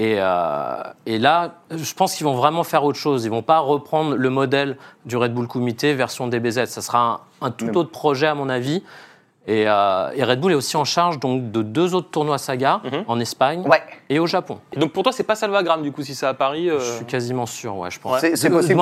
Et, 0.01 0.15
euh, 0.17 0.81
et 1.05 1.19
là, 1.19 1.55
je 1.71 1.93
pense 1.93 2.15
qu'ils 2.15 2.25
vont 2.25 2.33
vraiment 2.33 2.63
faire 2.63 2.85
autre 2.85 2.97
chose. 2.97 3.25
Ils 3.25 3.29
vont 3.31 3.41
pas 3.41 3.59
reprendre 3.59 4.15
le 4.15 4.29
modèle 4.29 4.77
du 5.05 5.17
Red 5.17 5.33
Bull 5.33 5.45
Comité 5.47 5.93
version 5.93 6.27
DBZ. 6.27 6.65
Ça 6.67 6.81
sera 6.81 7.21
un, 7.41 7.47
un 7.47 7.51
tout 7.51 7.75
autre 7.77 7.91
projet 7.91 8.25
à 8.27 8.33
mon 8.33 8.47
avis. 8.47 8.81
Et, 9.45 9.65
euh, 9.67 10.09
et 10.15 10.23
Red 10.23 10.39
Bull 10.39 10.53
est 10.53 10.55
aussi 10.55 10.77
en 10.77 10.85
charge 10.85 11.19
donc 11.19 11.51
de 11.51 11.61
deux 11.63 11.95
autres 11.95 12.11
tournois 12.11 12.37
saga 12.37 12.79
Mhm. 12.85 13.03
en 13.07 13.19
Espagne 13.19 13.61
Ouais, 13.67 13.81
et 14.07 14.19
au 14.19 14.25
Japon. 14.27 14.59
Et 14.73 14.79
donc, 14.79 14.93
pour 14.93 15.03
toi, 15.03 15.11
c'est 15.11 15.23
pas 15.23 15.35
Salvagram, 15.35 15.81
du 15.81 15.91
coup, 15.91 16.01
si 16.03 16.15
c'est 16.15 16.25
à 16.27 16.33
Paris. 16.33 16.69
euh, 16.69 16.79
Je 16.79 16.91
suis 16.97 17.05
quasiment 17.05 17.45
sûr, 17.45 17.75
ouais, 17.75 17.91
je 17.91 17.99
pense. 17.99 18.21
Ouais. 18.21 18.35
c'est 18.35 18.49
possible. 18.49 18.79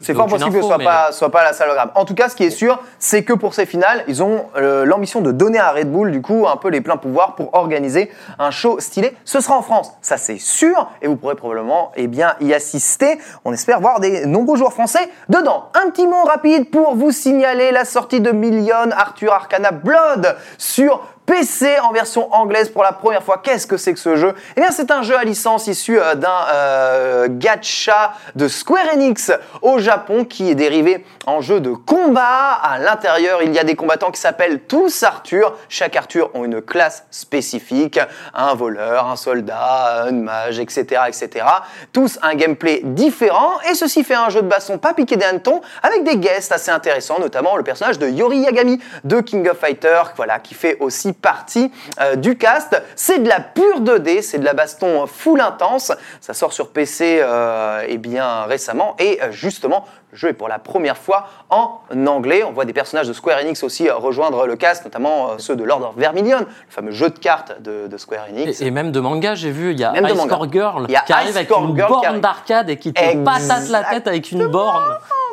C'est 0.00 0.14
fort 0.14 0.26
possible 0.26 0.52
que 0.52 0.60
ce 0.60 0.66
soit 0.66 0.78
pas, 0.78 1.10
soit 1.10 1.30
pas 1.30 1.42
la 1.42 1.52
salle 1.52 1.68
Wagram. 1.68 1.90
En 1.96 2.04
tout 2.04 2.14
cas, 2.14 2.28
ce 2.28 2.36
qui 2.36 2.44
est 2.44 2.50
sûr, 2.50 2.80
c'est 3.00 3.24
que 3.24 3.32
pour 3.32 3.54
ces 3.54 3.66
finales, 3.66 4.04
ils 4.06 4.22
ont 4.22 4.46
euh, 4.56 4.84
l'ambition 4.84 5.20
de 5.20 5.32
donner 5.32 5.58
à 5.58 5.72
Red 5.72 5.90
Bull, 5.90 6.12
du 6.12 6.22
coup, 6.22 6.46
un 6.48 6.56
peu 6.56 6.68
les 6.68 6.80
pleins 6.80 6.96
pouvoirs 6.96 7.34
pour 7.34 7.54
organiser 7.54 8.10
un 8.38 8.52
show 8.52 8.78
stylé. 8.78 9.16
Ce 9.24 9.40
sera 9.40 9.56
en 9.56 9.62
France, 9.62 9.92
ça 10.00 10.16
c'est 10.16 10.38
sûr, 10.38 10.88
et 11.02 11.08
vous 11.08 11.16
pourrez 11.16 11.34
probablement 11.34 11.90
eh 11.96 12.06
bien, 12.06 12.34
y 12.40 12.54
assister. 12.54 13.18
On 13.44 13.52
espère 13.52 13.80
voir 13.80 13.98
des 13.98 14.24
nombreux 14.26 14.56
joueurs 14.56 14.72
français 14.72 15.10
dedans. 15.28 15.70
Un 15.74 15.90
petit 15.90 16.06
mot 16.06 16.22
rapide 16.24 16.70
pour 16.70 16.94
vous 16.94 17.10
signaler 17.10 17.72
la 17.72 17.84
sortie 17.84 18.20
de 18.20 18.30
Million 18.30 18.90
Arthur 18.92 19.32
Arcana 19.32 19.72
Blood 19.72 20.36
sur 20.58 21.02
PC 21.28 21.78
en 21.80 21.92
version 21.92 22.32
anglaise 22.32 22.70
pour 22.70 22.82
la 22.82 22.92
première 22.92 23.22
fois. 23.22 23.42
Qu'est-ce 23.44 23.66
que 23.66 23.76
c'est 23.76 23.92
que 23.92 23.98
ce 23.98 24.16
jeu? 24.16 24.32
Eh 24.56 24.62
bien, 24.62 24.70
c'est 24.70 24.90
un 24.90 25.02
jeu 25.02 25.14
à 25.14 25.24
licence 25.24 25.66
issu 25.66 26.00
euh, 26.00 26.14
d'un 26.14 26.46
euh, 26.50 27.28
gacha 27.30 28.14
de 28.34 28.48
Square 28.48 28.94
Enix 28.94 29.30
au 29.60 29.78
Japon 29.78 30.24
qui 30.24 30.50
est 30.50 30.54
dérivé 30.54 31.04
en 31.26 31.42
jeu 31.42 31.60
de 31.60 31.72
combat. 31.72 32.52
À 32.62 32.78
l'intérieur, 32.78 33.42
il 33.42 33.52
y 33.52 33.58
a 33.58 33.64
des 33.64 33.74
combattants 33.74 34.10
qui 34.10 34.18
s'appellent 34.22 34.60
tous 34.60 35.02
Arthur. 35.02 35.54
Chaque 35.68 35.96
Arthur 35.96 36.30
ont 36.32 36.46
une 36.46 36.62
classe 36.62 37.04
spécifique, 37.10 38.00
un 38.32 38.54
voleur, 38.54 39.06
un 39.06 39.16
soldat, 39.16 40.04
un 40.06 40.12
mage, 40.12 40.58
etc., 40.58 41.02
etc. 41.08 41.44
Tous 41.92 42.18
un 42.22 42.36
gameplay 42.36 42.80
différent 42.84 43.60
et 43.70 43.74
ceci 43.74 44.02
fait 44.02 44.14
un 44.14 44.30
jeu 44.30 44.40
de 44.40 44.48
baston 44.48 44.78
pas 44.78 44.94
piqué 44.94 45.16
des 45.16 45.26
hannetons 45.26 45.60
avec 45.82 46.04
des 46.04 46.16
guests 46.16 46.52
assez 46.52 46.70
intéressants, 46.70 47.20
notamment 47.20 47.56
le 47.56 47.62
personnage 47.62 47.98
de 47.98 48.08
Yori 48.08 48.38
Yagami 48.38 48.80
de 49.04 49.20
King 49.20 49.46
of 49.50 49.58
Fighter, 49.58 50.00
voilà, 50.16 50.38
qui 50.38 50.54
fait 50.54 50.78
aussi 50.80 51.12
partie 51.20 51.70
euh, 52.00 52.16
du 52.16 52.36
cast. 52.36 52.80
C'est 52.96 53.22
de 53.22 53.28
la 53.28 53.40
pure 53.40 53.80
2D, 53.80 54.22
c'est 54.22 54.38
de 54.38 54.44
la 54.44 54.54
baston 54.54 55.06
full 55.06 55.40
intense. 55.40 55.92
Ça 56.20 56.34
sort 56.34 56.52
sur 56.52 56.70
PC 56.70 57.20
euh, 57.20 57.84
eh 57.86 57.98
bien 57.98 58.44
récemment 58.44 58.96
et 58.98 59.22
euh, 59.22 59.30
justement 59.30 59.84
jeu 60.12 60.28
est 60.28 60.32
pour 60.32 60.48
la 60.48 60.58
première 60.58 60.96
fois 60.96 61.28
en 61.50 61.80
anglais. 62.06 62.42
On 62.44 62.52
voit 62.52 62.64
des 62.64 62.72
personnages 62.72 63.08
de 63.08 63.12
Square 63.12 63.38
Enix 63.40 63.62
aussi 63.62 63.88
euh, 63.88 63.94
rejoindre 63.96 64.46
le 64.46 64.56
cast, 64.56 64.84
notamment 64.84 65.30
euh, 65.30 65.34
ceux 65.38 65.56
de 65.56 65.64
Lord 65.64 65.82
of 65.82 65.96
Vermilion, 65.96 66.40
le 66.40 66.46
fameux 66.68 66.90
jeu 66.92 67.10
de 67.10 67.18
cartes 67.18 67.60
de, 67.60 67.86
de 67.86 67.96
Square 67.96 68.26
Enix. 68.30 68.60
Et, 68.60 68.66
et 68.66 68.70
même 68.70 68.92
de 68.92 69.00
manga, 69.00 69.34
j'ai 69.34 69.50
vu, 69.50 69.72
il 69.72 69.80
y 69.80 69.84
a 69.84 69.92
Même 69.92 70.06
Ice. 70.06 70.12
Core 70.28 70.50
Girl 70.52 70.86
qui 70.86 71.12
arrive 71.12 71.30
Ice 71.30 71.36
avec 71.36 71.48
Core 71.48 71.64
une 71.64 71.76
Girl 71.76 71.88
borne 71.88 72.06
arrive. 72.06 72.20
d'arcade 72.20 72.70
et 72.70 72.76
qui 72.78 72.92
te 72.92 73.16
patate 73.24 73.68
la 73.68 73.84
tête 73.84 74.06
avec 74.06 74.30
une 74.32 74.46
borne. 74.46 74.82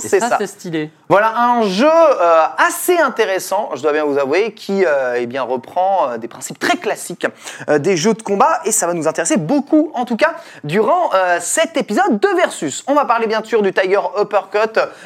Et 0.03 0.10
C'est 0.10 0.20
ça, 0.20 0.27
ça. 0.27 0.38
c'est 0.39 0.48
stylé. 0.48 0.91
Voilà 1.08 1.38
un 1.38 1.62
jeu 1.62 1.88
euh, 1.88 2.41
assez 2.58 2.98
intéressant, 2.98 3.70
je 3.75 3.82
dois 3.82 3.94
bien 3.94 4.03
vous 4.03 4.17
avouer, 4.17 4.53
qui 4.53 4.84
euh, 4.86 5.15
eh 5.17 5.25
bien, 5.25 5.44
reprend 5.44 6.10
euh, 6.10 6.17
des 6.17 6.27
principes 6.27 6.60
très 6.60 6.75
classiques 6.75 7.25
des 7.79 7.96
jeux 7.96 8.13
de 8.13 8.22
combat 8.22 8.60
et 8.65 8.72
ça 8.74 8.88
va 8.88 8.94
nous 8.94 9.08
intéresser 9.08 9.38
beaucoup, 9.38 9.91
en 9.94 10.03
tout 10.03 10.17
cas, 10.17 10.34
durant 10.65 11.12
cet 11.39 11.77
épisode 11.77 12.20
de 12.20 12.27
Versus. 12.36 12.84
On 12.88 12.94
va 12.94 13.05
parler 13.05 13.27
bien 13.27 13.41
sûr 13.44 13.62
du 13.62 13.72
Tiger 13.72 14.01
Uppercut 14.20 14.65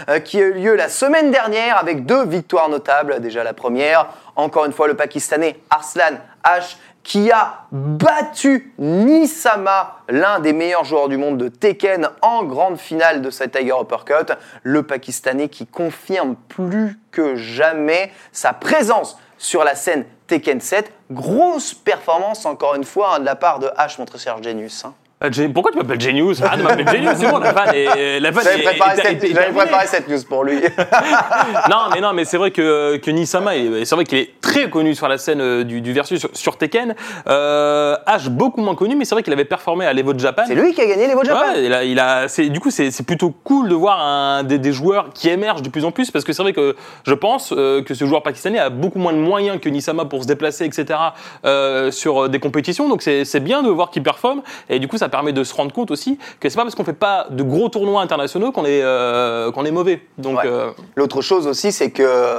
euh, 0.10 0.20
qui 0.20 0.38
a 0.38 0.46
eu 0.46 0.54
lieu 0.54 0.76
la 0.76 0.90
semaine 0.90 1.32
dernière 1.32 1.78
avec 1.78 2.06
deux 2.06 2.26
victoires 2.26 2.70
notables. 2.70 3.20
Déjà 3.20 3.44
la 3.44 3.54
première, 3.54 4.08
encore 4.36 4.66
une 4.66 4.74
fois 4.74 4.88
le 4.88 4.96
Pakistanais 4.96 5.60
Arslan 5.70 6.18
H 6.44 6.76
qui 7.04 7.32
a 7.32 7.66
battu 7.72 8.74
Nisama, 8.78 9.98
l'un 10.10 10.40
des 10.40 10.54
meilleurs 10.54 10.84
joueurs 10.84 11.10
du 11.10 11.18
monde 11.18 11.38
de 11.38 11.48
Tekken, 11.48 12.10
en 12.22 12.44
grande 12.44 12.78
finale 12.78 13.22
de 13.22 13.30
cette 13.32 13.58
Tiger 13.58 13.74
Uppercut. 13.82 14.34
Le 14.64 14.84
Pakistanais 14.84 15.50
qui 15.50 15.66
confirme 15.66 16.36
plus 16.50 17.00
que 17.12 17.36
jamais 17.36 18.12
sa 18.32 18.54
présence 18.54 19.18
sur 19.38 19.64
la 19.64 19.76
scène 19.76 20.06
Tekken 20.28 20.62
7. 20.62 20.92
Grosse 21.10 21.74
performance, 21.74 22.46
encore 22.46 22.76
une 22.76 22.84
fois, 22.84 23.16
hein, 23.16 23.20
de 23.20 23.26
la 23.26 23.36
part 23.36 23.60
de 23.60 23.68
H, 23.68 23.96
mon 23.98 24.06
très 24.06 24.20
cher 24.20 24.44
Genius. 24.44 24.86
hein. 24.86 24.94
Euh, 25.22 25.30
Pourquoi 25.54 25.72
tu 25.74 25.78
m'appelles 25.78 26.00
Genius 26.00 26.42
Ah, 26.42 26.56
ne 26.58 26.64
m'appelle 26.64 26.88
Genius, 26.88 27.12
c'est 27.18 27.30
bon, 27.30 27.40
la 27.40 27.52
vanne 27.52 27.76
est. 27.76 28.20
La 28.22 28.32
vanne 28.32 28.44
J'avais 28.46 28.64
préparé, 28.64 28.92
est- 28.94 28.96
cette- 28.96 29.06
est- 29.06 29.12
est 29.12 29.20
j'avais 29.34 29.34
terminée. 29.34 29.60
préparé 29.64 29.88
cette 29.88 30.08
news 30.08 30.18
pour 30.30 30.46
lui. 30.46 30.56
non, 31.70 31.78
mais 31.94 32.00
non, 32.00 32.14
mais 32.14 32.24
c'est 32.24 32.38
vrai 32.38 32.52
que, 32.52 32.96
que 32.98 33.12
Nisama, 33.12 33.52
c'est 33.84 33.96
vrai 33.96 34.06
qu'il 34.06 34.18
est 34.18 34.40
très 34.40 34.70
connu 34.70 34.96
sur 34.96 35.10
la 35.10 35.18
scène 35.18 35.42
euh, 35.42 35.64
du, 35.66 35.82
du 35.82 35.92
versus 35.92 36.20
sur, 36.22 36.30
sur 36.34 36.58
Tekken. 36.58 36.96
Euh, 37.28 37.98
H 38.08 38.30
beaucoup 38.30 38.62
moins 38.62 38.76
connu, 38.76 38.96
mais 38.96 39.04
c'est 39.04 39.14
vrai 39.14 39.22
qu'il 39.24 39.34
avait 39.34 39.44
performé 39.46 39.86
à 39.86 39.92
l'Evo 39.92 40.14
de 40.14 40.20
Japan. 40.20 40.44
C'est 40.48 40.56
lui 40.56 40.74
qui 40.74 40.82
a 40.82 40.86
gagné 40.86 41.08
les 41.08 41.14
Votes 41.16 41.26
Japan. 41.26 41.52
Ouais, 41.54 41.66
il 41.66 41.74
a, 41.74 41.84
il 41.84 42.00
a, 42.00 42.28
c'est, 42.30 42.48
du 42.48 42.62
coup, 42.62 42.72
c'est, 42.72 42.90
c'est 42.92 43.04
plutôt 43.04 43.32
cool 43.44 43.68
de 43.68 43.76
voir 43.76 44.00
un, 44.00 44.44
des, 44.44 44.58
des 44.58 44.72
joueurs 44.72 45.10
qui 45.14 45.28
émergent 45.28 45.62
de 45.64 45.70
plus 45.70 45.84
en 45.84 45.92
plus 45.92 46.12
parce 46.12 46.24
que 46.24 46.32
c'est 46.32 46.44
vrai 46.44 46.54
que 46.54 46.78
je 47.06 47.14
pense 47.14 47.54
euh, 47.56 47.84
que 47.84 47.94
ce 47.94 48.06
joueur 48.06 48.24
pakistanais 48.24 48.60
a 48.60 48.70
beaucoup 48.70 49.00
moins 49.00 49.12
de 49.14 49.18
moyens 49.18 49.60
que 49.60 49.68
Nisama 49.68 50.06
pour 50.06 50.24
se 50.24 50.28
déplacer, 50.28 50.64
etc. 50.64 50.98
euh, 51.46 51.92
sur 51.92 52.24
euh, 52.26 52.30
des 52.30 52.40
compétitions. 52.40 52.88
Donc 52.88 53.02
c'est, 53.02 53.26
c'est 53.26 53.42
bien 53.42 53.64
de 53.64 53.70
voir 53.70 53.90
qu'il 53.90 54.02
performe 54.02 54.42
et 54.70 54.80
du 54.80 54.88
coup, 54.88 54.98
ça 54.98 55.09
permet 55.10 55.34
de 55.34 55.44
se 55.44 55.54
rendre 55.54 55.74
compte 55.74 55.92
aussi 55.92 56.18
que 56.40 56.50
c'est 56.50 56.56
pas 56.56 56.64
parce 56.64 56.76
qu'on 56.76 56.84
fait 56.84 56.94
pas 56.94 57.28
de 57.30 57.44
gros 57.44 57.70
tournois 57.70 58.02
internationaux 58.02 58.52
qu'on 58.52 58.66
est, 58.66 58.82
euh, 58.84 59.52
qu'on 59.52 59.66
est 59.66 59.72
mauvais. 59.72 60.02
Donc 60.18 60.38
Ouais. 60.38 60.48
euh, 60.48 60.72
L'autre 60.96 61.22
chose 61.22 61.48
aussi, 61.48 61.72
c'est 61.72 61.92
que 61.92 62.04
euh, 62.04 62.38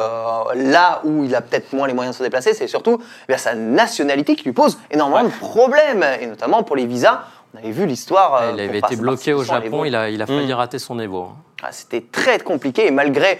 là 0.55 1.00
où 1.05 1.25
il 1.25 1.35
a 1.35 1.41
peut-être 1.41 1.73
moins 1.73 1.87
les 1.87 1.95
moyens 1.95 2.15
de 2.17 2.19
se 2.19 2.23
déplacer, 2.25 2.55
c'est 2.55 2.67
surtout 2.69 2.99
eh 3.00 3.27
bien, 3.29 3.37
sa 3.37 3.55
nationalité 3.55 4.37
qui 4.37 4.45
lui 4.45 4.53
pose 4.53 4.79
énormément 4.91 5.25
de 5.25 5.31
problèmes, 5.31 6.05
et 6.21 6.27
notamment 6.27 6.62
pour 6.62 6.77
les 6.77 6.87
visas. 6.87 7.23
On 7.55 7.59
avait 7.59 7.73
vu 7.73 7.85
l'histoire. 7.85 8.43
il 8.55 8.61
avait 8.61 8.79
été 8.79 8.95
bloqué 8.95 9.33
au 9.33 9.43
Japon, 9.43 9.85
il 9.85 9.97
a, 9.97 10.09
il 10.09 10.23
a 10.23 10.27
failli 10.27 10.53
Mm. 10.53 10.57
rater 10.57 10.79
son 10.79 10.99
Evo. 11.00 11.31
Ah, 11.62 11.73
C'était 11.73 12.00
très 12.00 12.38
compliqué 12.38 12.87
et 12.87 12.90
malgré 12.90 13.38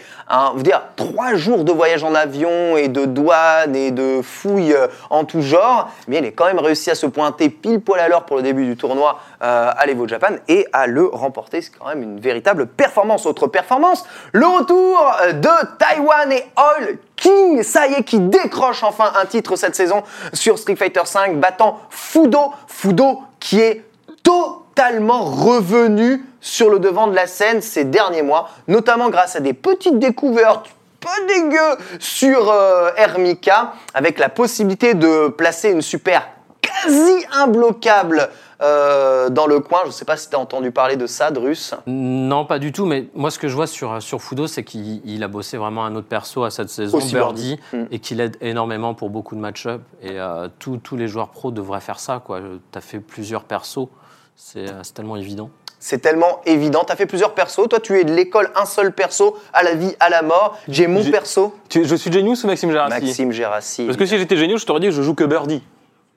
trois 0.97 1.35
jours 1.37 1.65
de 1.65 1.73
voyage 1.73 2.05
en 2.05 2.15
avion 2.15 2.77
et 2.77 2.89
de 2.89 3.07
douane 3.07 3.75
et 3.75 3.93
de 3.93 4.21
fouilles 4.23 4.75
euh, 4.75 4.89
en 5.09 5.25
tout 5.25 5.41
genre, 5.41 5.91
eh 6.07 6.11
bien, 6.11 6.21
il 6.21 6.27
a 6.27 6.31
quand 6.31 6.45
même 6.45 6.59
réussi 6.59 6.91
à 6.91 6.95
se 6.95 7.07
pointer 7.07 7.49
pile 7.49 7.81
poil 7.81 7.99
à 7.99 8.09
l'heure 8.09 8.27
pour 8.27 8.37
le 8.37 8.43
début 8.43 8.67
du 8.67 8.77
tournoi 8.77 9.19
euh, 9.43 9.71
à 9.75 9.87
l'Evo 9.87 10.07
Japan 10.07 10.35
et 10.49 10.67
à 10.75 10.87
le 10.87 11.07
remporter. 11.07 11.62
C'est 11.62 11.73
quand 11.79 11.87
même 11.87 12.03
une 12.03 12.21
véritable 12.21 12.67
performance. 12.67 13.25
Autre 13.25 13.47
performance, 13.47 14.05
le 14.33 14.47
retour 14.47 15.12
euh, 15.25 15.33
de 15.33 15.77
Taïwan 15.79 16.31
et 16.31 16.45
All 16.57 16.99
King, 17.17 17.62
ça 17.62 17.87
y 17.87 17.95
est, 17.95 18.03
qui 18.03 18.19
décroche 18.19 18.83
enfin 18.83 19.12
un 19.21 19.25
titre 19.25 19.57
cette 19.57 19.75
saison 19.75 20.03
sur 20.35 20.59
Street 20.59 20.77
Fighter 20.77 21.03
V, 21.05 21.35
battant 21.37 21.81
Fudo. 21.89 22.53
Fudo 22.67 23.23
qui 23.39 23.61
est 23.61 23.85
totalement 24.23 25.25
revenu 25.25 26.25
sur 26.41 26.71
le 26.71 26.79
devant 26.79 27.07
de 27.07 27.15
la 27.15 27.27
scène 27.27 27.61
ces 27.61 27.85
derniers 27.85 28.23
mois, 28.23 28.49
notamment 28.69 29.11
grâce 29.11 29.37
à 29.37 29.41
des 29.41 29.53
petites 29.53 29.99
découvertes 29.99 30.71
pas 31.00 31.17
dégueu 31.29 31.79
sur 31.99 32.50
euh, 32.50 32.91
Hermika, 32.97 33.73
avec 33.95 34.19
la 34.19 34.29
possibilité 34.29 34.93
de 34.93 35.29
placer 35.29 35.71
une 35.71 35.81
super 35.81 36.29
quasi 36.61 37.25
imbloquable 37.33 38.29
euh, 38.61 39.31
dans 39.31 39.47
le 39.47 39.61
coin. 39.61 39.79
Je 39.85 39.87
ne 39.89 39.93
sais 39.93 40.05
pas 40.05 40.19
si 40.19 40.29
tu 40.29 40.37
as 40.37 40.39
entendu 40.39 40.73
parler 40.73 40.97
de 40.97 41.07
ça, 41.07 41.31
Drus. 41.31 41.73
Non, 41.87 42.45
pas 42.45 42.59
du 42.59 42.71
tout, 42.71 42.85
mais 42.85 43.07
moi 43.15 43.31
ce 43.31 43.39
que 43.39 43.49
je 43.49 43.55
vois 43.55 43.67
sur, 43.67 44.03
sur 44.03 44.21
Fudo, 44.21 44.47
c'est 44.47 44.62
qu'il 44.62 45.00
il 45.07 45.25
a 45.25 45.29
bossé 45.29 45.57
vraiment 45.57 45.87
un 45.87 45.97
autre 45.97 46.07
perso 46.09 46.45
à 46.45 46.50
cette 46.50 46.69
saison, 46.69 46.99
Aussi 46.99 47.15
Birdie, 47.15 47.59
Birdie. 47.73 47.85
Mm. 47.85 47.95
et 47.95 47.99
qu'il 47.99 48.21
aide 48.21 48.37
énormément 48.43 48.93
pour 48.93 49.09
beaucoup 49.09 49.35
de 49.35 49.41
match-up. 49.41 49.81
Et 50.03 50.21
euh, 50.21 50.49
tous- 50.59 50.77
tous 50.77 50.97
les 50.99 51.09
joueurs 51.09 51.31
pros 51.31 51.50
devraient 51.50 51.81
faire 51.81 51.99
ça. 51.99 52.23
Tu 52.27 52.79
as 52.79 52.83
fait 52.83 52.99
plusieurs 53.00 53.45
persos, 53.45 53.89
c'est 54.42 54.70
euh, 54.70 54.80
c'est 54.82 54.94
tellement 54.94 55.16
évident. 55.16 55.50
C'est 55.78 55.99
tellement 55.99 56.40
évident. 56.44 56.82
Tu 56.87 56.92
as 56.92 56.97
fait 56.97 57.06
plusieurs 57.06 57.35
persos. 57.35 57.66
Toi, 57.68 57.80
tu 57.80 57.99
es 57.99 58.04
de 58.04 58.12
l'école 58.12 58.50
un 58.54 58.64
seul 58.66 58.92
perso, 58.92 59.37
à 59.54 59.62
la 59.62 59.75
vie, 59.75 59.94
à 60.00 60.09
la 60.11 60.20
mort. 60.23 60.59
J'ai 60.68 60.87
mon 60.87 61.02
J'ai- 61.02 61.11
perso, 61.11 61.54
tu- 61.68 61.85
je 61.85 61.94
suis 61.94 62.12
Genius 62.12 62.44
ou 62.44 62.49
Maxime 62.49 62.70
Gérassi 62.70 63.02
Maxime 63.06 63.32
Gérassi. 63.32 63.85
Parce 63.87 63.97
que 63.97 64.04
si 64.06 64.18
j'étais 64.18 64.37
Genius, 64.37 64.61
je 64.62 64.66
t'aurais 64.66 64.80
dit 64.80 64.87
que 64.87 64.92
je 64.92 65.02
joue 65.02 65.14
que 65.14 65.25
Birdie. 65.25 65.62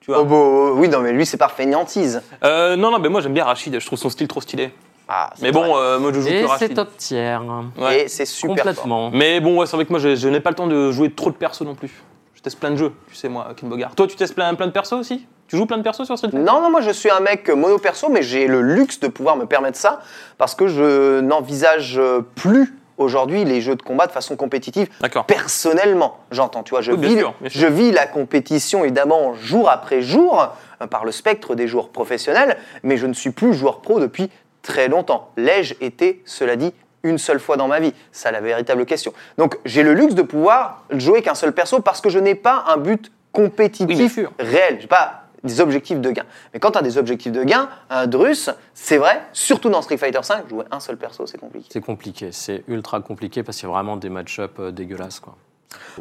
Tu 0.00 0.10
vois 0.10 0.20
Oh, 0.20 0.24
bon, 0.24 0.72
oui, 0.72 0.88
non, 0.88 1.00
mais 1.00 1.12
lui, 1.12 1.24
c'est 1.24 1.38
par 1.38 1.52
fainéantise. 1.52 2.20
Euh, 2.42 2.76
non, 2.76 2.90
non, 2.90 2.98
mais 2.98 3.08
moi 3.08 3.20
j'aime 3.22 3.32
bien 3.32 3.44
Rachid, 3.44 3.78
je 3.78 3.86
trouve 3.86 3.98
son 3.98 4.10
style 4.10 4.28
trop 4.28 4.40
stylé. 4.42 4.70
Ah, 5.08 5.30
c'est 5.36 5.42
Mais 5.42 5.52
bon, 5.52 5.76
euh, 5.76 5.98
moi 5.98 6.12
je 6.14 6.20
joue 6.20 6.28
Et 6.28 6.32
que 6.32 6.38
c'est 6.40 6.46
Rachid. 6.46 6.74
top 6.74 6.96
tier. 6.98 7.38
Ouais. 7.78 8.02
Et 8.04 8.08
c'est 8.08 8.24
super 8.26 8.56
fort. 8.64 8.64
Complètement. 8.74 9.10
Mais 9.12 9.40
bon, 9.40 9.58
ouais, 9.58 9.66
c'est 9.66 9.76
vrai 9.76 9.84
que 9.86 9.90
moi 9.90 9.98
je, 9.98 10.14
je 10.14 10.28
n'ai 10.28 10.40
pas 10.40 10.50
le 10.50 10.56
temps 10.56 10.66
de 10.66 10.90
jouer 10.90 11.10
trop 11.10 11.30
de 11.30 11.36
persos 11.36 11.62
non 11.62 11.74
plus. 11.74 12.02
Je 12.34 12.42
teste 12.42 12.58
plein 12.58 12.70
de 12.70 12.76
jeux, 12.76 12.92
tu 13.08 13.14
sais, 13.14 13.30
moi, 13.30 13.48
Ken 13.56 13.68
Bogart. 13.70 13.94
Toi, 13.94 14.06
tu 14.06 14.16
testes 14.16 14.34
plein, 14.34 14.54
plein 14.54 14.66
de 14.66 14.72
persos 14.72 14.92
aussi? 14.92 15.26
Tu 15.48 15.56
joues 15.56 15.66
plein 15.66 15.78
de 15.78 15.82
persos 15.82 16.04
sur 16.04 16.16
Street 16.16 16.30
Fighter 16.30 16.44
Non, 16.44 16.60
non, 16.62 16.70
moi 16.70 16.80
je 16.80 16.90
suis 16.90 17.10
un 17.10 17.20
mec 17.20 17.48
mono 17.50 17.78
perso, 17.78 18.08
mais 18.08 18.22
j'ai 18.22 18.46
le 18.46 18.62
luxe 18.62 18.98
de 19.00 19.08
pouvoir 19.08 19.36
me 19.36 19.44
permettre 19.46 19.78
ça 19.78 20.00
parce 20.38 20.54
que 20.54 20.66
je 20.68 21.20
n'envisage 21.20 22.00
plus 22.34 22.74
aujourd'hui 22.96 23.44
les 23.44 23.60
jeux 23.60 23.74
de 23.74 23.82
combat 23.82 24.06
de 24.06 24.12
façon 24.12 24.36
compétitive. 24.36 24.88
D'accord. 25.00 25.24
Personnellement, 25.26 26.18
j'entends, 26.30 26.62
tu 26.62 26.70
vois, 26.70 26.80
je, 26.80 26.92
Oui, 26.92 27.08
vis, 27.08 27.18
sûr, 27.18 27.34
bien 27.40 27.50
sûr. 27.50 27.60
je 27.60 27.66
vis 27.66 27.90
la 27.90 28.06
compétition 28.06 28.84
évidemment 28.84 29.34
jour 29.34 29.68
après 29.68 30.00
jour 30.00 30.48
euh, 30.80 30.86
par 30.86 31.04
le 31.04 31.10
spectre 31.12 31.54
des 31.54 31.66
joueurs 31.66 31.88
professionnels, 31.88 32.56
mais 32.82 32.96
je 32.96 33.06
ne 33.06 33.12
suis 33.12 33.30
plus 33.30 33.52
joueur 33.52 33.80
pro 33.80 33.98
depuis 34.00 34.30
très 34.62 34.88
longtemps. 34.88 35.30
L'ai-je 35.36 35.74
été, 35.80 36.22
cela 36.24 36.56
dit, 36.56 36.72
une 37.02 37.18
seule 37.18 37.40
fois 37.40 37.56
dans 37.56 37.68
ma 37.68 37.80
vie? 37.80 37.92
C'est 38.12 38.30
la 38.32 38.40
véritable 38.40 38.86
question. 38.86 39.12
Donc 39.38 39.58
j'ai 39.64 39.82
le 39.82 39.92
luxe 39.92 40.14
de 40.14 40.22
pouvoir 40.22 40.84
jouer 40.90 41.20
qu'un 41.20 41.34
seul 41.34 41.52
perso 41.52 41.80
parce 41.80 42.00
que 42.00 42.08
je 42.08 42.18
n'ai 42.20 42.34
pas 42.36 42.64
un 42.68 42.76
but 42.76 43.10
compétitif 43.32 44.20
réel. 44.38 44.86
Pas 44.88 45.23
des 45.44 45.60
objectifs 45.60 46.00
de 46.00 46.10
gain. 46.10 46.24
Mais 46.52 46.60
quand 46.60 46.72
tu 46.72 46.78
as 46.78 46.82
des 46.82 46.98
objectifs 46.98 47.32
de 47.32 47.44
gain, 47.44 47.68
un 47.90 48.06
Drus, 48.06 48.50
c'est 48.72 48.96
vrai, 48.96 49.22
surtout 49.32 49.68
dans 49.68 49.82
Street 49.82 49.96
Fighter 49.96 50.20
V, 50.20 50.34
jouer 50.48 50.64
un 50.70 50.80
seul 50.80 50.96
perso, 50.96 51.26
c'est 51.26 51.38
compliqué. 51.38 51.68
C'est 51.70 51.80
compliqué, 51.80 52.32
c'est 52.32 52.64
ultra 52.68 53.00
compliqué 53.00 53.42
parce 53.42 53.58
qu'il 53.58 53.68
y 53.68 53.72
a 53.72 53.74
vraiment 53.74 53.96
des 53.96 54.08
match-up 54.08 54.56
euh, 54.58 54.70
dégueulasses. 54.70 55.20
Quoi. 55.20 55.36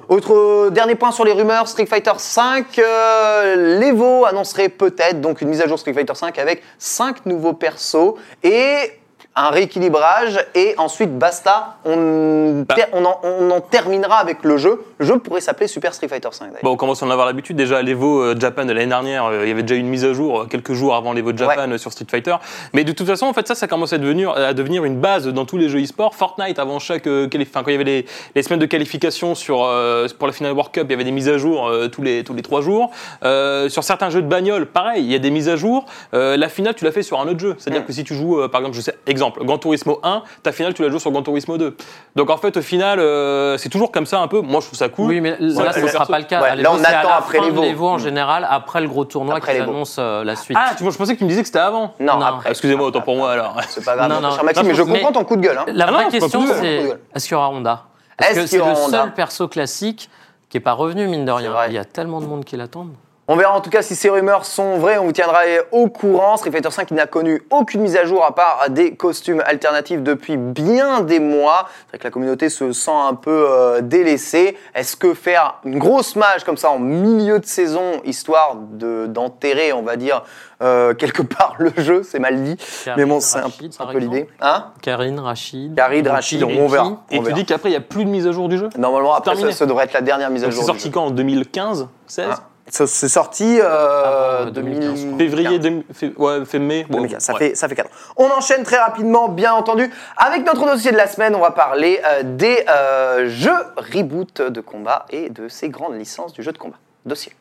Autre 0.10 0.34
euh, 0.34 0.70
dernier 0.70 0.96
point 0.96 1.12
sur 1.12 1.26
les 1.26 1.34
rumeurs, 1.34 1.68
Street 1.68 1.86
Fighter 1.86 2.12
V, 2.14 2.64
euh, 2.80 3.80
l'Evo 3.80 4.26
annoncerait 4.26 4.70
peut-être 4.70 5.22
donc 5.22 5.42
une 5.42 5.50
mise 5.50 5.62
à 5.62 5.68
jour 5.68 5.78
Street 5.78 5.94
Fighter 5.94 6.14
V 6.14 6.42
avec 6.42 6.64
5 6.78 7.26
nouveaux 7.26 7.54
persos 7.54 8.16
et 8.44 9.00
un 9.36 9.50
rééquilibrage 9.50 10.40
et 10.54 10.76
ensuite 10.78 11.18
basta, 11.18 11.78
on, 11.86 12.64
Bah. 12.68 12.76
on, 12.94 13.04
en, 13.04 13.20
on 13.24 13.50
en 13.52 13.62
terminera 13.62 14.18
avec 14.18 14.44
le 14.44 14.58
jeu. 14.58 14.84
Le 15.00 15.06
jeu 15.06 15.18
pourrait 15.20 15.42
s'appeler 15.42 15.68
Super 15.68 15.94
Street 15.94 16.08
Fighter 16.08 16.30
V 16.32 16.38
d'ailleurs. 16.42 16.60
Bon, 16.62 16.72
on 16.72 16.76
commence 16.78 17.02
à 17.02 17.06
en 17.08 17.10
avoir 17.10 17.26
l'habitude. 17.26 17.56
Déjà, 17.58 17.78
à 17.80 17.82
l'Evo 17.82 18.22
euh, 18.22 18.36
Japan 18.40 18.66
de 18.66 18.74
l'année 18.74 18.86
dernière, 18.88 19.26
euh, 19.26 19.44
il 19.44 19.50
y 19.50 19.52
avait 19.52 19.64
déjà 19.64 19.76
une 19.76 19.88
mise 19.88 20.06
à 20.06 20.14
jour 20.14 20.42
euh, 20.42 20.46
quelques 20.46 20.74
jours 20.74 20.94
avant 20.96 21.14
l'Evo 21.14 21.36
Japan 21.36 21.78
sur 21.80 21.92
Street 21.92 22.06
Fighter. 22.10 22.36
Mais 22.74 22.84
de 22.84 22.92
toute 22.92 23.08
façon, 23.08 23.26
en 23.26 23.34
fait, 23.34 23.48
ça, 23.48 23.56
ça 23.56 23.68
commence 23.68 23.92
à 23.94 23.98
devenir, 23.98 24.30
à 24.32 24.54
devenir 24.54 24.86
une 24.86 24.98
base 25.00 25.28
dans 25.28 25.46
tous 25.46 25.58
les 25.58 25.68
jeux 25.68 25.82
e-sport. 25.82 26.14
Fortnite, 26.14 26.60
avant 26.60 26.78
chaque 26.78 27.08
euh, 27.08 27.28
enfin, 27.36 27.64
quand 27.64 27.70
il 27.70 27.74
y 27.74 27.76
avait 27.76 27.84
les, 27.84 28.06
les 28.36 28.44
semaines 28.44 28.60
de 28.60 28.66
qualification 28.68 29.34
sur, 29.34 29.64
euh, 29.64 30.08
pour 30.20 30.28
la 30.28 30.34
finale 30.34 30.52
World 30.54 30.72
Cup, 30.72 30.84
il 30.88 30.92
y 30.92 30.94
avait 30.94 31.04
des 31.04 31.12
mises 31.12 31.30
à 31.30 31.40
jour 31.40 31.68
euh, 31.68 31.88
tous, 31.88 32.04
les, 32.04 32.24
tous 32.24 32.36
les 32.36 32.44
trois 32.44 32.62
jours. 32.62 32.92
Sur 33.24 33.84
certains 33.84 34.10
jeux 34.12 34.22
de 34.22 34.28
bagnole, 34.28 34.68
pareil, 34.68 35.04
il 35.04 35.12
y 35.12 35.16
a 35.16 35.20
des 35.20 35.32
mises 35.32 35.50
à 35.50 35.56
jour. 35.56 35.86
La 36.12 36.50
finale, 36.50 36.76
tu 36.76 36.86
l'as 36.86 36.92
fait 36.92 37.02
sur 37.04 37.20
un 37.20 37.28
autre 37.28 37.40
jeu. 37.40 37.56
C'est-à-dire 37.58 37.82
Mm. 37.82 37.86
que 37.86 37.94
si 37.94 38.04
tu 38.04 38.14
joues, 38.14 38.48
par 38.50 38.62
exemple, 38.62 38.76
je 38.76 38.82
sais, 38.82 38.94
exemple, 39.08 39.23
Gran 39.32 39.58
Turismo 39.58 40.00
1, 40.04 40.24
ta 40.44 40.52
finale, 40.52 40.74
tu 40.74 40.82
la 40.84 40.90
joues 40.90 41.00
sur 41.00 41.12
Gran 41.12 41.22
Turismo 41.24 41.58
2. 41.58 41.76
Donc 42.16 42.30
en 42.30 42.38
fait, 42.38 42.58
au 42.58 42.62
final, 42.62 43.00
euh, 43.00 43.58
c'est 43.58 43.70
toujours 43.70 43.92
comme 43.92 44.06
ça 44.06 44.20
un 44.20 44.28
peu. 44.28 44.42
Moi, 44.42 44.60
je 44.62 44.68
trouve 44.68 44.78
ça 44.80 44.90
cool. 44.90 45.08
Oui, 45.10 45.22
mais 45.22 45.36
là, 45.40 45.72
ce 45.74 45.80
ne 45.80 45.88
sera 45.88 46.06
pas 46.06 46.20
le 46.20 46.26
cas. 46.26 46.42
Ouais, 46.42 46.56
là, 46.56 46.72
on 46.72 46.84
attend 46.84 47.08
la 47.10 47.16
après 47.18 47.40
de 47.40 47.62
l'Evo. 47.62 47.88
en 47.90 47.96
Mm. 47.96 48.00
général, 48.00 48.48
après 48.50 48.82
le 48.82 48.88
gros 48.88 49.06
tournoi 49.06 49.36
Après 49.38 49.56
qui 49.56 49.62
annonce 49.62 49.98
euh, 50.00 50.24
la 50.24 50.36
suite. 50.36 50.58
Ah, 50.60 50.72
tu 50.78 50.84
vois, 50.84 50.92
je 50.92 50.98
pensais 50.98 51.14
que 51.14 51.20
tu 51.20 51.24
me 51.24 51.30
disais 51.30 51.42
que 51.42 51.48
c'était 51.48 51.60
avant. 51.60 51.94
Non, 52.00 52.18
Non. 52.18 52.26
après. 52.26 52.50
Excusez-moi, 52.50 52.88
autant 52.88 53.02
pour 53.02 53.16
moi 53.16 53.32
alors. 53.32 53.56
C'est 53.70 53.84
pas 53.86 53.96
grave, 53.96 54.10
Non, 54.12 54.20
non. 54.22 54.32
cher 54.36 54.44
Maxime, 54.44 54.64
Non, 54.64 54.70
mais 54.70 54.76
je 54.76 54.82
mais- 54.84 55.00
comprends 55.02 55.12
ton 55.20 55.24
coup 55.26 55.36
de 55.36 55.42
gueule. 55.42 55.58
hein. 55.58 55.66
La 55.68 55.86
Ah 55.88 55.92
non, 55.92 55.98
vraie 56.00 56.08
question, 56.10 56.46
c'est 56.48 57.00
est-ce 57.16 57.26
qu'il 57.28 57.34
y 57.34 57.38
aura 57.38 57.50
Honda? 57.50 57.84
Est-ce 58.20 58.30
que 58.36 58.40
qu'il 58.42 58.48
c'est 58.50 58.58
y 58.58 58.60
aura 58.60 58.70
le 58.72 58.76
seul 58.92 59.14
perso 59.14 59.48
classique 59.48 60.10
qui 60.50 60.58
n'est 60.58 60.62
pas 60.62 60.74
revenu, 60.74 61.08
mine 61.08 61.26
de 61.26 61.32
rien. 61.32 61.52
Il 61.68 61.74
y 61.74 61.78
a 61.80 61.86
tellement 61.86 62.22
de 62.22 62.26
monde 62.28 62.46
qui 62.46 62.56
l'attendent. 62.58 62.94
On 63.30 63.38
verra 63.38 63.56
en 63.56 63.62
tout 63.62 63.70
cas 63.70 63.82
si 63.82 63.96
ces 63.96 64.10
rumeurs 64.10 64.44
sont 64.44 64.80
vraies, 64.80 64.98
on 64.98 65.06
vous 65.06 65.14
tiendra 65.14 65.40
au 65.72 65.88
courant. 65.88 66.36
Street 66.36 66.52
Fighter 66.52 66.68
V 66.78 66.94
n'a 66.94 67.08
connu 67.08 67.42
aucune 67.52 67.80
mise 67.80 67.96
à 67.96 68.04
jour 68.04 68.26
à 68.26 68.36
part 68.36 68.66
des 68.70 68.96
costumes 68.96 69.42
alternatifs 69.46 70.02
depuis 70.02 70.36
bien 70.36 71.00
des 71.00 71.22
mois. 71.22 71.70
C'est 71.86 71.88
vrai 71.92 71.98
que 72.00 72.04
la 72.04 72.12
communauté 72.12 72.50
se 72.50 72.74
sent 72.74 72.92
un 72.92 73.14
peu 73.14 73.46
euh, 73.50 73.80
délaissée. 73.80 74.58
Est-ce 74.76 74.98
que 74.98 75.14
faire 75.14 75.62
une 75.64 75.80
grosse 75.80 76.18
match 76.18 76.44
comme 76.44 76.58
ça 76.58 76.70
en 76.70 76.80
milieu 76.80 77.40
de 77.40 77.46
saison, 77.46 78.02
histoire 78.04 78.58
de- 78.58 79.08
d'enterrer, 79.08 79.72
on 79.72 79.84
va 79.84 79.96
dire, 79.96 80.24
euh, 80.62 80.94
quelque 80.94 81.22
part 81.22 81.56
le 81.60 81.72
jeu, 81.78 82.04
c'est 82.04 82.20
mal 82.20 82.44
dit. 82.44 82.58
Mais 82.98 83.06
bon, 83.06 83.22
c'est 83.22 83.40
un, 83.40 83.50
peu 83.90 84.00
l'idée. 84.00 84.28
Hein? 84.42 84.66
Karine, 84.82 85.22
Rachid. 85.22 85.76
Karid, 85.76 86.06
Rachid, 86.08 86.44
on 86.44 86.68
verra. 86.68 86.98
Et 87.10 87.20
on 87.20 87.24
tu 87.24 87.32
dis 87.32 87.46
qu'après, 87.46 87.70
il 87.70 87.72
n'y 87.72 87.78
a 87.78 87.82
plus 87.82 88.04
de 88.04 88.10
mise 88.10 88.28
à 88.28 88.34
jour 88.34 88.50
du 88.50 88.58
jeu? 88.58 88.68
Normalement, 88.78 89.14
après, 89.14 89.38
ça, 89.38 89.50
ça 89.54 89.66
devrait 89.66 89.86
être 89.86 89.94
la 89.94 90.02
dernière 90.02 90.30
mise 90.30 90.44
à 90.44 90.48
Donc, 90.48 90.56
jour. 90.56 90.64
C'est 90.64 90.68
sorti 90.68 90.92
quand? 90.92 91.06
En 91.06 91.12
2015 91.12 91.88
16 92.06 92.28
Ah, 92.30 92.36
ça- 92.36 92.44
C'est 92.70 93.10
sorti 93.10 93.60
euh, 93.60 94.44
Avant, 94.44 94.52
2015. 94.52 95.06
2015. 95.18 95.18
Février, 95.18 96.14
ouais, 96.18 96.46
fait 96.46 96.60
mai. 96.60 96.86
Bon, 96.90 97.00
2015, 97.00 97.24
ça, 97.24 97.34
ouais. 97.34 97.40
fait, 97.40 97.56
ça 97.56 97.68
fait 97.68 97.76
4 97.76 97.90
On 98.18 98.30
enchaîne 98.30 98.64
très 98.64 98.78
rapidement, 98.78 99.28
bien 99.28 99.54
entendu. 99.54 99.92
Avec 100.16 100.46
notre 100.46 100.66
dossier 100.66 100.92
de 100.92 100.98
la 100.98 101.08
semaine, 101.08 101.36
on 101.36 101.42
va 101.42 101.52
parler 101.52 102.00
euh, 102.06 102.24
des 102.24 102.66
euh, 102.70 103.28
jeux 103.28 103.52
reboot 103.76 104.42
de 104.42 104.62
combat 104.62 105.06
et 105.10 105.30
de 105.30 105.50
ces 105.50 105.70
grandes 105.70 106.00
licences 106.00 106.34
du 106.34 106.42
jeu 106.42 106.52
de 106.52 106.58
combat. 106.58 106.78
Dossier. 107.06 107.34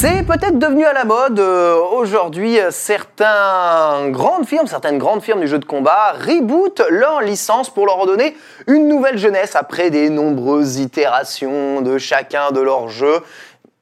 C'est 0.00 0.22
peut-être 0.22 0.58
devenu 0.58 0.86
à 0.86 0.94
la 0.94 1.04
mode 1.04 1.38
euh, 1.40 1.78
aujourd'hui. 1.78 2.56
Certains 2.70 4.08
grandes 4.08 4.46
firmes, 4.46 4.66
certaines 4.66 4.96
grandes 4.96 5.22
firmes 5.22 5.40
du 5.40 5.46
jeu 5.46 5.58
de 5.58 5.66
combat 5.66 6.12
rebootent 6.12 6.80
leur 6.88 7.20
licence 7.20 7.68
pour 7.68 7.84
leur 7.84 7.96
redonner 7.96 8.34
une 8.66 8.88
nouvelle 8.88 9.18
jeunesse 9.18 9.56
après 9.56 9.90
des 9.90 10.08
nombreuses 10.08 10.78
itérations 10.78 11.82
de 11.82 11.98
chacun 11.98 12.50
de 12.50 12.62
leurs 12.62 12.88
jeux. 12.88 13.18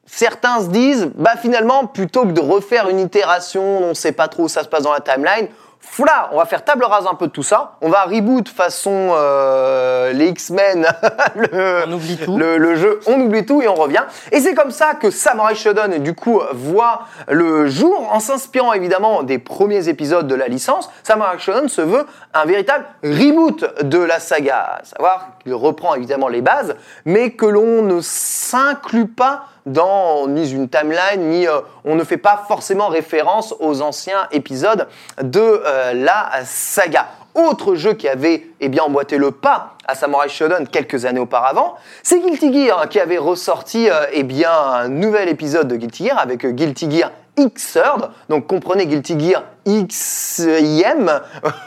Certains 0.06 0.62
se 0.62 0.70
disent, 0.70 1.08
bah 1.14 1.36
finalement, 1.40 1.86
plutôt 1.86 2.22
que 2.22 2.32
de 2.32 2.40
refaire 2.40 2.88
une 2.88 2.98
itération, 2.98 3.84
on 3.84 3.88
ne 3.90 3.94
sait 3.94 4.10
pas 4.10 4.26
trop 4.26 4.46
où 4.46 4.48
ça 4.48 4.64
se 4.64 4.68
passe 4.68 4.82
dans 4.82 4.92
la 4.92 5.00
timeline, 5.00 5.46
Foula, 5.90 6.30
on 6.32 6.38
va 6.38 6.46
faire 6.46 6.64
table 6.64 6.84
rase 6.84 7.06
un 7.06 7.14
peu 7.14 7.26
de 7.26 7.32
tout 7.32 7.42
ça. 7.42 7.72
On 7.80 7.88
va 7.88 8.04
reboot 8.04 8.48
façon 8.48 9.10
euh, 9.12 10.12
les 10.12 10.28
X-Men, 10.28 10.86
le, 11.34 11.82
On 11.86 11.92
oublie 11.92 12.16
tout. 12.16 12.38
le, 12.38 12.56
le 12.56 12.76
jeu, 12.76 13.00
on 13.06 13.20
oublie 13.20 13.44
tout 13.44 13.62
et 13.62 13.68
on 13.68 13.74
revient. 13.74 14.04
Et 14.30 14.40
c'est 14.40 14.54
comme 14.54 14.70
ça 14.70 14.94
que 14.94 15.10
Samurai 15.10 15.54
Shodown, 15.54 15.98
du 15.98 16.14
coup, 16.14 16.40
voit 16.52 17.02
le 17.26 17.66
jour 17.66 18.08
en 18.12 18.20
s'inspirant 18.20 18.72
évidemment 18.74 19.22
des 19.22 19.38
premiers 19.38 19.88
épisodes 19.88 20.26
de 20.26 20.34
la 20.34 20.46
licence. 20.46 20.90
Samurai 21.02 21.38
Shodown 21.38 21.68
se 21.68 21.80
veut 21.80 22.06
un 22.34 22.44
véritable 22.44 22.84
reboot 23.02 23.64
de 23.82 23.98
la 23.98 24.20
saga, 24.20 24.78
à 24.80 24.84
savoir 24.84 25.30
qu'il 25.42 25.54
reprend 25.54 25.94
évidemment 25.94 26.28
les 26.28 26.42
bases, 26.42 26.76
mais 27.04 27.30
que 27.30 27.46
l'on 27.46 27.82
ne 27.82 28.00
s'inclut 28.00 29.08
pas 29.08 29.46
dans 29.68 30.26
ni 30.26 30.50
une 30.50 30.68
timeline, 30.68 31.28
ni 31.28 31.46
euh, 31.46 31.60
on 31.84 31.94
ne 31.94 32.04
fait 32.04 32.16
pas 32.16 32.44
forcément 32.48 32.88
référence 32.88 33.54
aux 33.60 33.82
anciens 33.82 34.26
épisodes 34.32 34.88
de 35.22 35.40
euh, 35.40 35.92
la 35.94 36.30
saga. 36.44 37.08
Autre 37.34 37.74
jeu 37.74 37.92
qui 37.92 38.08
avait 38.08 38.48
eh 38.60 38.68
bien, 38.68 38.82
emboîté 38.82 39.16
le 39.16 39.30
pas 39.30 39.74
à 39.86 39.94
Samurai 39.94 40.28
Shodown 40.28 40.66
quelques 40.66 41.04
années 41.04 41.20
auparavant, 41.20 41.76
c'est 42.02 42.20
Guilty 42.20 42.52
Gear 42.52 42.80
hein, 42.80 42.86
qui 42.88 42.98
avait 42.98 43.18
ressorti 43.18 43.88
euh, 43.88 44.06
eh 44.12 44.22
bien, 44.22 44.50
un 44.50 44.88
nouvel 44.88 45.28
épisode 45.28 45.68
de 45.68 45.76
Guilty 45.76 46.06
Gear 46.06 46.18
avec 46.18 46.44
Guilty 46.46 46.90
Gear 46.90 47.12
X-Third, 47.36 48.10
donc 48.28 48.48
comprenez 48.48 48.86
Guilty 48.86 49.20
Gear 49.20 49.44
XIM, 49.64 51.20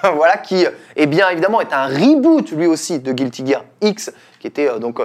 voilà, 0.16 0.36
qui, 0.38 0.66
eh 0.98 1.06
bien 1.06 1.30
évidemment, 1.30 1.62
est 1.62 1.72
un 1.72 1.86
reboot 1.86 2.52
lui 2.52 2.68
aussi 2.68 3.00
de 3.00 3.14
Guilty 3.14 3.46
Gear 3.46 3.64
X, 3.80 4.12
qui 4.40 4.48
était 4.48 4.80
donc 4.80 5.00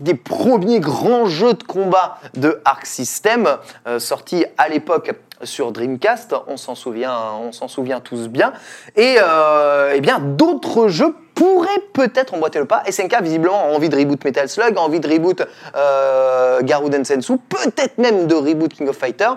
des 0.00 0.14
premiers 0.14 0.80
grands 0.80 1.26
jeux 1.26 1.54
de 1.54 1.62
combat 1.62 2.18
de 2.34 2.60
Arc 2.64 2.86
System, 2.86 3.48
euh, 3.86 3.98
sortis 3.98 4.44
à 4.58 4.68
l'époque 4.68 5.12
sur 5.42 5.72
Dreamcast, 5.72 6.34
on 6.46 6.56
s'en 6.56 6.74
souvient, 6.74 7.32
on 7.42 7.52
s'en 7.52 7.68
souvient 7.68 8.00
tous 8.00 8.28
bien, 8.28 8.52
et 8.94 9.16
euh, 9.20 9.92
eh 9.94 10.00
bien 10.00 10.18
d'autres 10.18 10.88
jeux 10.88 11.14
pourraient 11.34 11.82
peut-être 11.92 12.34
emboîter 12.34 12.58
le 12.58 12.64
pas. 12.64 12.82
SNK 12.90 13.22
visiblement 13.22 13.60
a 13.60 13.74
envie 13.74 13.88
de 13.88 13.96
reboot 13.96 14.24
Metal 14.24 14.48
Slug, 14.48 14.78
envie 14.78 15.00
de 15.00 15.08
reboot 15.08 15.42
euh, 15.76 16.62
Garuden 16.62 17.04
Sensu, 17.04 17.36
peut-être 17.36 17.98
même 17.98 18.26
de 18.26 18.34
reboot 18.34 18.72
King 18.72 18.88
of 18.88 18.96
Fighter. 18.96 19.28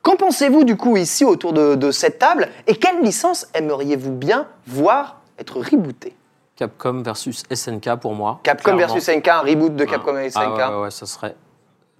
Qu'en 0.00 0.16
pensez-vous 0.16 0.64
du 0.64 0.76
coup 0.76 0.96
ici 0.96 1.24
autour 1.24 1.52
de, 1.52 1.74
de 1.74 1.90
cette 1.90 2.18
table? 2.18 2.48
Et 2.66 2.74
quelle 2.74 3.02
licence 3.02 3.46
aimeriez-vous 3.54 4.10
bien 4.10 4.48
voir 4.66 5.20
être 5.38 5.58
rebootée? 5.58 6.14
Capcom 6.62 7.02
versus 7.02 7.42
SNK 7.52 7.96
pour 7.96 8.14
moi. 8.14 8.38
Capcom 8.44 8.76
clairement. 8.76 8.94
versus 8.94 9.02
SNK, 9.12 9.26
un 9.28 9.40
reboot 9.40 9.74
de 9.74 9.84
Capcom 9.84 10.16
et 10.16 10.30
SNK. 10.30 10.60
Ah 10.60 10.80
ouais, 10.82 10.90
ça 10.92 11.06
serait 11.06 11.34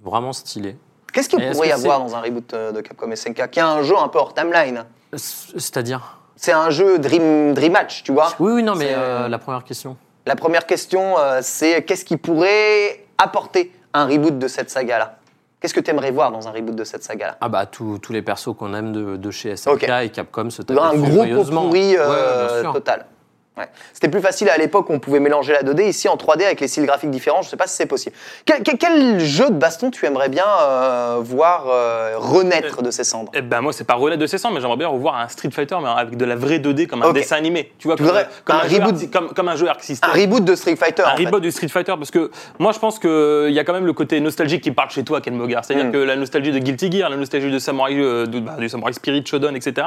vraiment 0.01 0.33
stylé. 0.33 0.77
Qu'est-ce 1.13 1.29
qu'il 1.29 1.51
pourrait 1.51 1.69
y 1.69 1.73
avoir 1.73 1.99
dans 1.99 2.15
un 2.15 2.21
reboot 2.21 2.55
euh, 2.55 2.71
de 2.71 2.81
Capcom 2.81 3.11
et 3.11 3.17
SNK 3.17 3.51
qui 3.51 3.59
a 3.59 3.67
un 3.69 3.83
jeu 3.83 3.97
un 3.99 4.07
peu 4.07 4.21
hors 4.21 4.33
timeline? 4.33 4.85
C'est-à-dire? 5.17 6.19
C'est 6.37 6.53
un 6.53 6.71
jeu 6.71 7.01
Dream, 7.01 7.55
Dream 7.55 7.73
Match, 7.73 8.05
tu 8.05 8.13
vois 8.13 8.29
Oui, 8.39 8.53
oui, 8.53 8.63
non, 8.63 8.77
mais 8.77 8.87
C'est- 8.87 8.95
euh, 8.97 9.29
la 9.29 9.39
première 9.39 9.65
question. 9.65 9.97
La 10.27 10.37
première 10.37 10.65
question, 10.65 11.19
euh, 11.19 11.41
c'est 11.43 11.83
qu'est-ce 11.83 12.05
qui 12.05 12.17
pourrait 12.17 13.05
apporter 13.19 13.73
un 13.93 14.07
reboot 14.07 14.39
de 14.39 14.47
cette 14.47 14.71
saga-là? 14.71 15.17
Qu'est-ce 15.59 15.75
que 15.75 15.81
tu 15.81 15.91
aimerais 15.91 16.13
voir 16.13 16.31
dans 16.31 16.47
un 16.47 16.53
reboot 16.53 16.77
de 16.77 16.85
cette 16.85 17.03
saga-là? 17.03 17.37
Ah 17.41 17.49
bah 17.49 17.67
tous 17.67 18.01
les 18.11 18.23
persos 18.23 18.55
qu'on 18.57 18.75
aime 18.75 18.93
de, 18.93 19.17
de 19.17 19.31
chez 19.33 19.57
SNK 19.57 19.89
et 20.05 20.09
Capcom 20.11 20.51
se 20.51 20.63
tapent 20.63 20.79
Un 20.79 20.95
gros 20.95 21.45
pourri 21.45 21.97
euh, 21.97 22.63
Ouais, 22.63 22.73
total. 22.73 23.07
Ouais. 23.59 23.67
C'était 23.93 24.09
plus 24.09 24.23
facile 24.23 24.49
à 24.49 24.57
l'époque, 24.57 24.87
on 24.89 24.99
pouvait 24.99 25.21
mélanger 25.21 25.53
la 25.53 25.63
2D. 25.63 25.87
Ici, 25.87 26.09
en 26.09 26.17
3D, 26.17 26.43
avec 26.47 26.59
les 26.61 26.69
styles 26.69 26.87
graphiques 26.87 27.11
différents, 27.11 27.43
je 27.43 27.49
ne 27.49 27.51
sais 27.51 27.57
pas 27.59 27.67
si 27.67 27.77
c'est 27.77 27.85
possible. 27.85 28.17
Quel, 28.47 28.63
quel- 28.63 28.79
quel 28.79 29.21
jeu 29.21 29.51
de 29.51 29.55
baston 29.57 29.91
tu 29.91 30.07
aimerais 30.07 30.31
bien 30.31 30.47
euh, 30.63 31.19
voir 31.21 31.67
euh, 31.69 32.15
renaître 32.17 32.81
de 32.83 32.91
ses 32.91 33.05
cendres? 33.05 33.31
Eh 33.35 33.43
ben 33.43 33.61
moi 33.61 33.75
c'est 33.75 33.85
pas 33.85 33.93
relais 33.95 34.17
de 34.17 34.27
600 34.27 34.53
mais 34.53 34.61
j'aimerais 34.63 34.79
bien 34.79 34.89
revoir 34.89 35.17
un 35.17 35.29
Street 35.29 35.51
Fighter 35.51 35.77
mais 35.83 35.89
avec 35.91 36.17
de 36.17 36.25
la 36.25 36.35
vraie 36.35 36.61
2D 36.61 36.87
comme 36.87 37.03
un 37.03 37.13
dessin 37.13 37.37
animé. 37.37 37.71
Tu 37.79 37.89
vois 37.89 37.97
Tu 37.97 38.03
comme, 38.03 38.07
voudrais 38.09 38.27
comme 38.45 38.57
un 38.57 38.61
un, 38.61 38.63
reboot- 38.69 39.11
comme, 39.11 39.29
comme 39.35 39.49
un 39.49 39.57
jeu 39.57 39.69
Arc 39.69 39.83
System. 39.83 40.09
Un 40.09 40.15
reboot 40.19 40.45
de 40.45 40.55
Street 40.55 40.77
Fighter. 40.77 41.03
un 41.05 41.15
fait. 41.17 41.27
reboot 41.27 41.43
du 41.43 41.51
Street 41.53 41.69
Fighter 41.69 41.93
parce 41.99 42.11
que 42.11 42.31
moi 42.59 42.73
je 42.73 42.79
pense 42.79 42.99
qu'il 42.99 43.51
y 43.53 43.59
a 43.59 43.65
quand 43.65 43.75
même 43.75 43.85
le 43.87 43.93
côté 43.93 44.19
nostalgique 44.21 44.63
qui 44.63 44.71
parle 44.73 44.89
chez 44.89 45.05
toi 45.05 45.21
Ken 45.21 45.35
Mogar 45.37 45.63
c'est 45.65 45.75
à 45.75 45.77
dire 45.77 45.87
Mm. 45.87 45.93
que 45.93 45.99
la 45.99 46.17
nostalgie 46.17 46.53
de 46.53 46.59
Guilty 46.59 46.91
Gear 46.91 47.11
la 47.11 47.17
nostalgie 47.17 47.51
de 47.51 47.59
Samurai 47.59 47.97
euh, 47.99 48.25
de- 48.27 48.41
bah, 48.41 48.57
du 48.59 48.69
Samurai 48.71 48.95
Spirit 48.95 49.25
Shodown 49.27 49.55
etc 49.57 49.87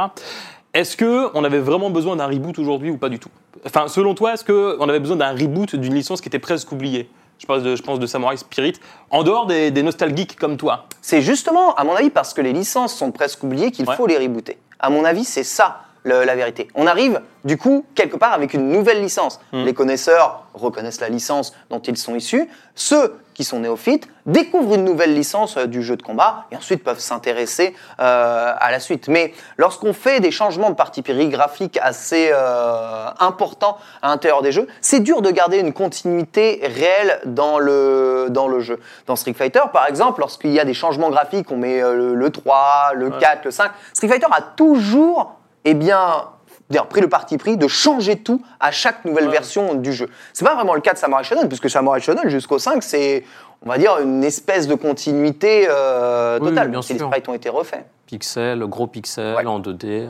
est-ce 0.76 0.96
que 0.96 1.30
on 1.34 1.44
avait 1.44 1.60
vraiment 1.60 1.90
besoin 1.90 2.16
d'un 2.16 2.28
reboot 2.28 2.60
aujourd'hui 2.60 2.92
ou 2.92 2.98
pas 2.98 3.10
du 3.10 3.18
tout? 3.18 3.30
Enfin 3.66 3.88
selon 3.88 4.14
toi 4.14 4.34
est-ce 4.34 4.44
que 4.44 4.78
on 4.80 4.88
avait 4.90 5.00
besoin 5.00 5.18
d'un 5.18 5.32
reboot 5.32 5.76
d'une 5.76 5.96
licence 5.96 6.22
qui 6.22 6.28
était 6.28 6.38
presque 6.40 6.72
oubliée? 6.72 7.10
Je 7.40 7.46
pense 7.48 7.64
de, 7.64 7.76
je 7.76 7.82
pense 7.84 8.00
de 8.00 8.06
Samurai 8.08 8.38
Spirit 8.38 8.74
en 9.10 9.24
dehors 9.24 9.46
des, 9.46 9.72
des 9.72 9.84
nostalgiques 9.84 10.38
comme 10.38 10.56
toi 10.56 10.86
C'est 11.02 11.22
justement, 11.22 11.74
à 11.76 11.84
mon 11.84 11.94
avis, 11.94 12.10
parce 12.10 12.34
que 12.34 12.42
les 12.42 12.54
licences 12.54 12.96
sont 12.96 13.12
presque 13.12 13.44
oubliées 13.44 13.72
qu'il 13.72 13.86
Ouais. 13.90 13.96
faut 13.96 14.08
les 14.08 14.18
rebooter. 14.18 14.58
À 14.80 14.90
mon 14.90 15.04
avis, 15.04 15.26
c'est 15.26 15.44
ça 15.44 15.82
le- 16.04 16.24
la 16.24 16.36
vérité. 16.36 16.70
On 16.76 16.88
arrive, 16.88 17.20
du 17.44 17.58
coup, 17.58 17.84
quelque 17.94 18.16
part 18.16 18.32
avec 18.32 18.54
une 18.54 18.70
nouvelle 18.70 19.02
licence. 19.02 19.42
Mm. 19.52 19.64
Les 19.66 19.74
connaisseurs 19.74 20.46
reconnaissent 20.54 21.02
la 21.02 21.10
licence 21.10 21.54
dont 21.70 21.80
ils 21.80 21.98
sont 21.98 22.16
issus. 22.16 22.48
Ceux 22.74 23.14
qui 23.36 23.44
sont 23.44 23.60
néophytes 23.60 24.08
découvrent 24.26 24.74
une 24.74 24.84
nouvelle 24.84 25.14
licence 25.14 25.58
euh, 25.58 25.68
du 25.68 25.84
jeu 25.84 25.96
de 25.96 26.02
combat 26.02 26.46
et 26.52 26.56
ensuite 26.56 26.84
peuvent 26.84 27.00
s'intéresser 27.00 27.76
euh, 28.00 28.54
à 28.58 28.72
la 28.72 28.80
suite. 28.80 29.08
Mais 29.08 29.34
lorsqu'on 29.58 29.94
fait 29.94 30.20
des 30.20 30.32
changements 30.32 30.72
de 30.72 30.76
partie 30.76 31.04
graphiques 31.04 31.78
assez 31.82 32.32
euh, 32.34 33.08
importants 33.20 33.78
à 34.02 34.08
l'intérieur 34.08 34.42
des 34.42 34.52
jeux, 34.52 34.68
c'est 34.82 35.02
dur 35.02 35.22
de 35.22 35.30
garder 35.30 35.60
une 35.60 35.74
continuité 35.74 36.62
réelle 36.64 37.20
dans 37.26 37.60
le, 37.60 38.28
dans 38.30 38.48
le 38.48 38.62
jeu. 38.62 38.80
Dans 39.06 39.16
Street 39.16 39.34
Fighter, 39.34 39.62
par 39.72 39.88
exemple, 39.88 40.22
lorsqu'il 40.22 40.52
y 40.52 40.60
a 40.60 40.66
des 40.66 40.74
changements 40.74 41.10
graphiques, 41.10 41.52
on 41.52 41.58
met 41.58 41.82
le, 41.82 42.16
le 42.16 42.30
3, 42.32 42.94
le 42.96 43.12
4, 43.12 43.46
le 43.46 43.52
5, 43.52 43.72
Street 43.94 44.08
Fighter 44.08 44.28
a 44.32 44.42
toujours 44.42 45.36
eh 45.66 45.74
bien, 45.74 46.26
d'ailleurs, 46.70 46.88
pris 46.88 47.02
le 47.02 47.10
parti 47.10 47.38
pris 47.38 47.58
de 47.58 47.68
changer 47.68 48.18
tout 48.18 48.42
à 48.60 48.72
chaque 48.72 49.06
nouvelle 49.06 49.26
Ouais. 49.26 49.32
version 49.32 49.74
du 49.76 49.94
jeu. 49.94 50.10
C'est 50.34 50.46
pas 50.46 50.56
vraiment 50.56 50.74
le 50.74 50.82
cas 50.82 50.94
de 50.94 50.98
Samurai 50.98 51.24
Shodown, 51.24 51.48
puisque 51.48 51.70
Samurai 51.70 52.00
Shodown 52.00 52.28
jusqu'au 52.30 52.60
5, 52.60 52.82
c'est, 52.84 53.24
on 53.66 53.70
va 53.70 53.78
dire, 53.78 53.98
une 54.00 54.24
espèce 54.24 54.68
de 54.68 54.76
continuité 54.76 55.68
euh, 55.70 56.40
Oui, 56.42 56.50
totale. 56.50 56.70
bien 56.70 56.82
si 56.82 56.94
les 56.94 57.00
sûr. 57.00 57.08
sprites 57.08 57.28
ont 57.30 57.34
été 57.34 57.50
refaits. 57.50 57.86
Pixel, 58.08 58.60
gros 58.66 58.88
pixel 58.88 59.36
Ouais. 59.36 59.46
en 59.46 59.60
2D. 59.60 60.08
euh, 60.08 60.10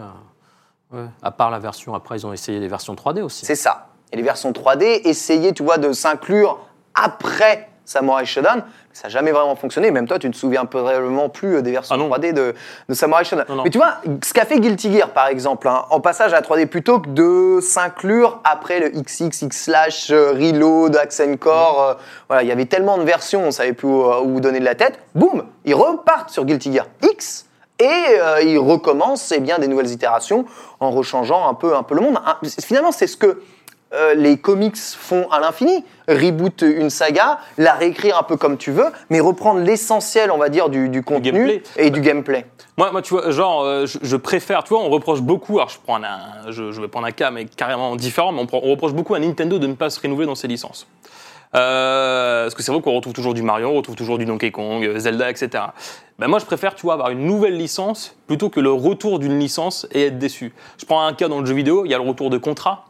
ouais. 0.93 1.07
À 1.21 1.31
part 1.31 1.51
la 1.51 1.59
version, 1.59 1.93
après 1.95 2.17
ils 2.17 2.25
ont 2.27 2.33
essayé 2.33 2.59
les 2.59 2.67
versions 2.67 2.93
3D 2.95 3.21
aussi. 3.21 3.45
C'est 3.45 3.55
ça. 3.55 3.87
Et 4.11 4.17
les 4.17 4.23
versions 4.23 4.51
3D, 4.51 5.01
essayer, 5.05 5.51
tu 5.53 5.63
vois, 5.63 5.77
de 5.77 5.91
s'inclure 5.93 6.59
après 6.93 7.69
Samurai 7.85 8.25
Shodown, 8.25 8.63
ça 8.93 9.03
n'a 9.03 9.09
jamais 9.09 9.31
vraiment 9.31 9.55
fonctionné. 9.55 9.91
Même 9.91 10.07
toi, 10.07 10.19
tu 10.19 10.27
ne 10.27 10.33
te 10.33 10.37
souviens 10.37 10.65
probablement 10.65 11.29
plus 11.29 11.57
euh, 11.57 11.61
des 11.61 11.71
versions 11.71 11.95
Ah 11.95 11.97
non. 11.97 12.09
3D 12.09 12.33
de, 12.33 12.53
de 12.89 12.93
Samurai 12.93 13.23
Shodown. 13.23 13.45
Mais 13.63 13.69
tu 13.69 13.77
vois, 13.77 13.95
ce 14.23 14.33
qu'a 14.33 14.45
fait 14.45 14.59
Guilty 14.59 14.91
Gear, 14.93 15.09
par 15.09 15.27
exemple, 15.27 15.67
hein, 15.67 15.85
en 15.89 15.99
passage 15.99 16.33
à 16.33 16.37
la 16.37 16.41
3D, 16.41 16.65
plutôt 16.65 16.99
que 16.99 17.09
de 17.09 17.59
s'inclure 17.61 18.41
après 18.43 18.79
le 18.79 18.89
XX, 18.89 19.41
X-Slash, 19.41 20.11
euh, 20.11 20.31
Reload, 20.31 20.95
Accent-Core, 20.95 21.81
euh, 21.81 21.93
voilà, 22.27 22.43
il 22.43 22.49
y 22.49 22.51
avait 22.51 22.65
tellement 22.65 22.97
de 22.97 23.03
versions, 23.03 23.43
on 23.43 23.51
savait 23.51 23.73
plus 23.73 23.87
où, 23.87 24.03
où 24.03 24.39
donner 24.39 24.59
de 24.59 24.65
la 24.65 24.75
tête. 24.75 24.99
Boum, 25.13 25.45
ils 25.63 25.75
repartent 25.75 26.29
sur 26.29 26.45
Guilty 26.45 26.73
Gear 26.73 26.87
X. 27.03 27.45
Et 27.79 27.83
euh, 28.21 28.41
ils 28.41 28.57
recommencent 28.57 29.33
eh 29.35 29.39
bien, 29.39 29.59
des 29.59 29.67
nouvelles 29.67 29.91
itérations 29.91 30.45
en 30.79 30.91
rechangeant 30.91 31.49
un 31.49 31.53
peu, 31.53 31.75
un 31.75 31.83
peu 31.83 31.95
le 31.95 32.01
monde. 32.01 32.17
Hein, 32.25 32.37
Finalement, 32.61 32.93
c'est 32.93 33.07
ce 33.07 33.17
que 33.17 33.41
euh, 33.93 34.13
les 34.13 34.37
comics 34.37 34.77
font 34.77 35.29
à 35.29 35.39
l'infini. 35.39 35.83
Reboot 36.07 36.61
une 36.61 36.89
saga, 36.89 37.39
la 37.57 37.73
réécrire 37.73 38.17
un 38.17 38.23
peu 38.23 38.37
comme 38.37 38.57
tu 38.57 38.71
veux, 38.71 38.87
mais 39.09 39.19
reprendre 39.19 39.61
l'essentiel, 39.61 40.31
on 40.31 40.37
va 40.37 40.49
dire, 40.49 40.69
du, 40.69 40.89
du 40.89 41.01
contenu 41.03 41.31
gameplay. 41.31 41.63
et 41.77 41.89
du 41.89 42.01
gameplay. 42.01 42.45
Moi, 42.77 42.91
moi, 42.91 43.01
tu 43.01 43.13
vois, 43.13 43.31
genre, 43.31 43.63
euh, 43.63 43.85
je, 43.85 43.99
je 44.01 44.15
préfère, 44.17 44.63
tu 44.63 44.69
vois, 44.69 44.83
on 44.83 44.89
reproche 44.89 45.21
beaucoup, 45.21 45.57
alors 45.57 45.69
je, 45.69 45.77
prends 45.83 46.03
un, 46.03 46.51
je, 46.51 46.71
je 46.71 46.81
vais 46.81 46.87
prendre 46.87 47.07
un 47.07 47.11
cas, 47.11 47.31
mais 47.31 47.45
carrément 47.45 47.95
différent, 47.95 48.31
mais 48.31 48.45
on, 48.51 48.59
reproche 48.71 48.93
beaucoup 48.93 49.15
à 49.15 49.19
Nintendo 49.19 49.57
de 49.59 49.67
ne 49.67 49.73
pas 49.73 49.89
se 49.89 49.99
renouveler 49.99 50.25
dans 50.27 50.35
ses 50.35 50.47
licences. 50.47 50.87
Euh, 51.55 52.43
parce 52.43 52.55
que 52.55 52.63
c'est 52.63 52.71
vrai 52.71 52.81
qu'on 52.81 52.93
retrouve 52.93 53.13
toujours 53.13 53.33
du 53.33 53.41
Mario, 53.41 53.69
on 53.69 53.75
retrouve 53.75 53.95
toujours 53.95 54.17
du 54.17 54.25
Donkey 54.25 54.51
Kong, 54.51 54.97
Zelda, 54.97 55.29
etc. 55.29 55.63
Ben 56.19 56.27
moi, 56.27 56.39
je 56.39 56.45
préfère, 56.45 56.75
tu 56.75 56.81
vois, 56.81 56.93
avoir 56.93 57.11
une 57.11 57.25
nouvelle 57.25 57.55
licence 57.55 58.17
plutôt 58.27 58.49
que 58.49 58.59
le 58.59 58.71
retour 58.71 59.19
d'une 59.19 59.39
licence 59.39 59.87
et 59.91 60.07
être 60.07 60.19
déçu. 60.19 60.53
Je 60.77 60.85
prends 60.85 61.05
un 61.05 61.13
cas 61.13 61.29
dans 61.29 61.39
le 61.39 61.45
jeu 61.45 61.53
vidéo, 61.53 61.85
il 61.85 61.91
y 61.91 61.93
a 61.93 61.97
le 61.97 62.07
retour 62.07 62.29
de 62.29 62.37
Contra. 62.37 62.85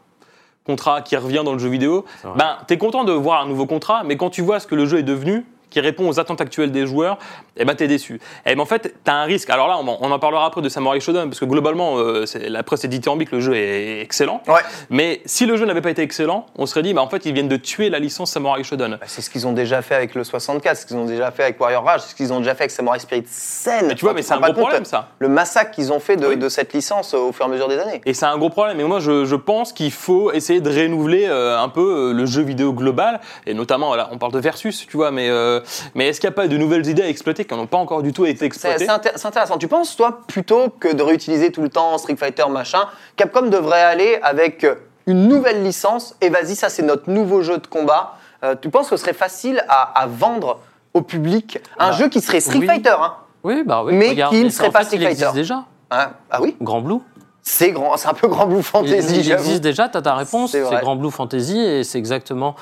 Contra 0.66 1.02
qui 1.02 1.16
revient 1.16 1.44
dans 1.46 1.54
le 1.54 1.60
jeu 1.60 1.70
vidéo. 1.70 2.06
Ben, 2.38 2.58
t'es 2.68 2.78
content 2.78 3.04
de 3.04 3.12
voir 3.12 3.44
un 3.44 3.48
nouveau 3.48 3.66
contrat, 3.68 4.04
mais 4.04 4.18
quand 4.18 4.32
tu 4.32 4.42
vois 4.42 4.60
ce 4.60 4.66
que 4.66 4.74
le 4.76 4.86
jeu 4.86 4.98
est 4.98 5.04
devenu, 5.04 5.46
qui 5.76 5.82
répond 5.82 6.08
aux 6.08 6.22
attentes 6.22 6.40
actuelles 6.40 6.72
des 6.72 6.88
joueurs, 6.88 7.18
eh 7.58 7.66
ben 7.66 7.76
t'es 7.76 7.88
déçu. 7.90 8.22
Et 8.46 8.56
ben 8.56 8.62
en 8.62 8.66
fait, 8.66 8.96
t'as 9.04 9.12
un 9.16 9.26
risque. 9.26 9.50
Alors 9.50 9.68
là, 9.68 9.78
on, 9.78 9.86
en- 9.90 9.98
on 10.00 10.10
en 10.10 10.20
parlera 10.20 10.46
après 10.46 10.62
de 10.62 10.70
Samurai 10.70 11.02
Shodown 11.02 11.28
parce 11.30 11.40
que 11.42 11.44
globalement, 11.46 11.98
euh, 12.00 12.24
la 12.48 12.64
presse 12.64 12.86
est 12.86 12.88
dithyrambique, 12.88 13.32
le 13.34 13.42
jeu 13.42 13.56
est 13.58 14.00
excellent. 14.00 14.42
Ouais. 14.48 14.62
Mais 14.90 15.22
si 15.26 15.46
le 15.46 15.58
jeu 15.58 15.66
n'avait 15.66 15.82
pas 15.82 15.90
été 15.90 16.02
excellent, 16.02 16.46
on 16.58 16.66
serait 16.66 16.82
dit, 16.82 16.94
bah 16.94 17.02
en 17.02 17.10
fait, 17.10 17.26
ils 17.26 17.34
viennent 17.34 17.50
de 17.50 17.58
tuer 17.58 17.90
la 17.90 18.00
licence 18.00 18.32
Samurai 18.32 18.64
Shodown. 18.64 18.92
Bah, 18.92 19.06
C'est 19.06 19.22
ce 19.22 19.30
qu'ils 19.30 19.46
ont 19.48 19.52
déjà 19.52 19.82
fait 19.82 19.96
avec 19.96 20.16
le 20.16 20.24
64, 20.24 20.78
ce 20.78 20.86
qu'ils 20.86 20.96
ont 20.96 21.04
déjà 21.06 21.30
fait 21.32 21.44
avec 21.44 21.60
Warrior 21.60 21.84
Rage, 21.84 22.02
ce 22.02 22.16
qu'ils 22.16 22.32
ont 22.32 22.40
déjà 22.40 22.56
fait 22.56 22.64
avec 22.64 22.72
Samurai 22.72 23.00
Spirit 23.00 23.26
Sen. 23.28 23.88
Mais 23.88 23.96
tu 23.96 24.06
vois, 24.06 24.14
mais 24.14 24.22
c'est 24.22 24.34
un 24.34 24.38
gros 24.40 24.48
compte 24.54 24.60
problème, 24.62 24.86
ça. 24.86 25.10
Le 25.20 25.28
massacre 25.28 25.72
qu'ils 25.72 25.92
ont 25.92 26.00
fait 26.00 26.16
de, 26.16 26.26
Oui. 26.28 26.38
de 26.38 26.48
cette 26.48 26.72
licence 26.72 27.14
au 27.14 27.34
fur 27.34 27.44
et 27.46 27.50
à 27.50 27.52
mesure 27.52 27.68
des 27.68 27.80
années. 27.80 28.00
Et 28.06 28.14
c'est 28.14 28.26
un 28.26 28.38
gros 28.38 28.50
problème. 28.50 28.80
Et 28.80 28.84
moi, 28.86 29.02
je, 29.02 29.26
je 29.26 29.36
pense 29.36 29.74
qu'il 29.74 29.92
faut 29.92 30.32
essayer 30.32 30.62
de 30.62 30.70
renouveler 30.70 31.26
euh, 31.28 31.60
un 31.60 31.68
peu 31.68 32.12
euh, 32.12 32.14
le 32.14 32.26
jeu 32.26 32.44
vidéo 32.44 32.72
global. 32.72 33.20
Et 33.46 33.54
notamment, 33.54 33.94
là, 33.96 34.08
on 34.14 34.18
parle 34.18 34.32
de 34.32 34.40
Versus, 34.40 34.86
tu 34.88 34.96
vois. 34.96 35.12
Mais, 35.12 35.28
euh, 35.30 35.60
mais 35.96 36.08
est-ce 36.08 36.20
qu'il 36.20 36.28
n'y 36.30 36.34
a 36.34 36.36
pas 36.36 36.48
de 36.48 36.58
nouvelles 36.58 36.86
idées 36.88 37.04
à 37.04 37.10
exploiter 37.10 37.46
qui 37.46 37.54
n'ont 37.54 37.68
pas 37.68 37.78
encore 37.78 38.02
du 38.04 38.14
tout 38.14 38.26
été 38.26 38.46
exploitées 38.46 38.86
c'est 38.86 38.92
inté- 38.92 39.12
c'est 39.16 39.28
intéressant. 39.28 39.58
Tu 39.58 39.68
penses, 39.68 39.96
toi, 39.96 40.20
plutôt 40.28 40.70
que 40.80 40.92
de 40.94 41.02
réutiliser 41.04 41.52
tout 41.52 41.62
le 41.62 41.70
temps 41.70 41.98
Street 41.98 42.16
Fighter, 42.16 42.46
machin, 42.50 42.88
Capcom 43.16 43.44
devrait 43.48 43.82
aller 43.84 44.20
avec 44.22 44.64
euh, 44.64 44.76
une 45.08 45.28
nouvelle 45.28 45.64
licence 45.64 46.16
et 46.22 46.30
vas-y, 46.30 46.56
ça 46.56 46.70
c'est 46.70 46.84
notre 46.84 47.10
nouveau 47.10 47.42
jeu 47.42 47.58
de 47.58 47.68
combat. 47.68 48.16
Euh, 48.44 48.56
tu 48.62 48.70
penses 48.70 48.90
que 48.90 48.98
ce 48.98 49.02
serait 49.04 49.14
facile 49.14 49.64
à, 49.70 50.00
à 50.00 50.08
vendre 50.08 50.60
au 50.94 51.02
public 51.02 51.60
un 51.80 51.90
Bah, 51.90 51.96
jeu 51.98 52.10
qui 52.10 52.22
serait 52.22 52.40
Street 52.40 52.60
oui. 52.60 52.68
Fighter 52.68 52.96
hein 53.00 53.14
Oui, 53.44 53.64
bah 53.66 53.84
oui. 53.84 53.94
Mais 53.94 54.10
regarde, 54.10 54.34
qui 54.34 54.44
ne 54.44 54.50
serait 54.50 54.70
pas 54.72 54.80
fait, 54.80 54.86
Street 54.86 54.98
il 54.98 55.04
existe 55.06 55.24
Fighter. 55.26 55.38
déjà. 55.40 55.64
Hein 55.92 56.10
Ah 56.32 56.42
oui 56.42 56.56
Grand 56.62 56.82
Blue. 56.82 57.00
C'est 57.48 57.72
grand, 57.72 57.96
c'est 57.96 58.08
un 58.08 58.14
peu 58.16 58.28
grand 58.28 58.48
Blue 58.48 58.58
Il, 58.58 58.64
Fantasy, 58.64 59.18
il 59.20 59.24
j'avoue. 59.24 59.44
existe 59.44 59.62
déjà, 59.62 59.88
tu 59.88 59.98
as 59.98 60.02
ta 60.02 60.16
réponse, 60.16 60.52
C'est. 60.54 60.64
Grand 60.82 60.96
Blue 60.96 61.12
Fantasy 61.12 61.60
et 61.60 61.84
c'est 61.84 62.00
exactement 62.00 62.56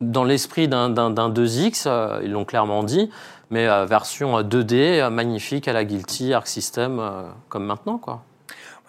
dans 0.00 0.24
l'esprit 0.24 0.68
d'un 0.68 0.90
d'un- 0.90 1.10
d'un 1.10 1.28
2X, 1.30 1.84
euh, 1.86 2.20
ils 2.24 2.30
l'ont 2.32 2.44
clairement 2.44 2.82
dit, 2.82 3.10
mais 3.50 3.68
euh, 3.68 3.84
version 3.86 4.38
euh, 4.38 4.42
2D, 4.42 5.00
euh, 5.00 5.10
magnifique 5.10 5.68
à 5.68 5.72
la 5.72 5.84
Guilty, 5.84 6.32
Arc 6.34 6.46
System, 6.46 7.00
comme 7.48 7.64
maintenant. 7.66 7.98
quoi. 7.98 8.22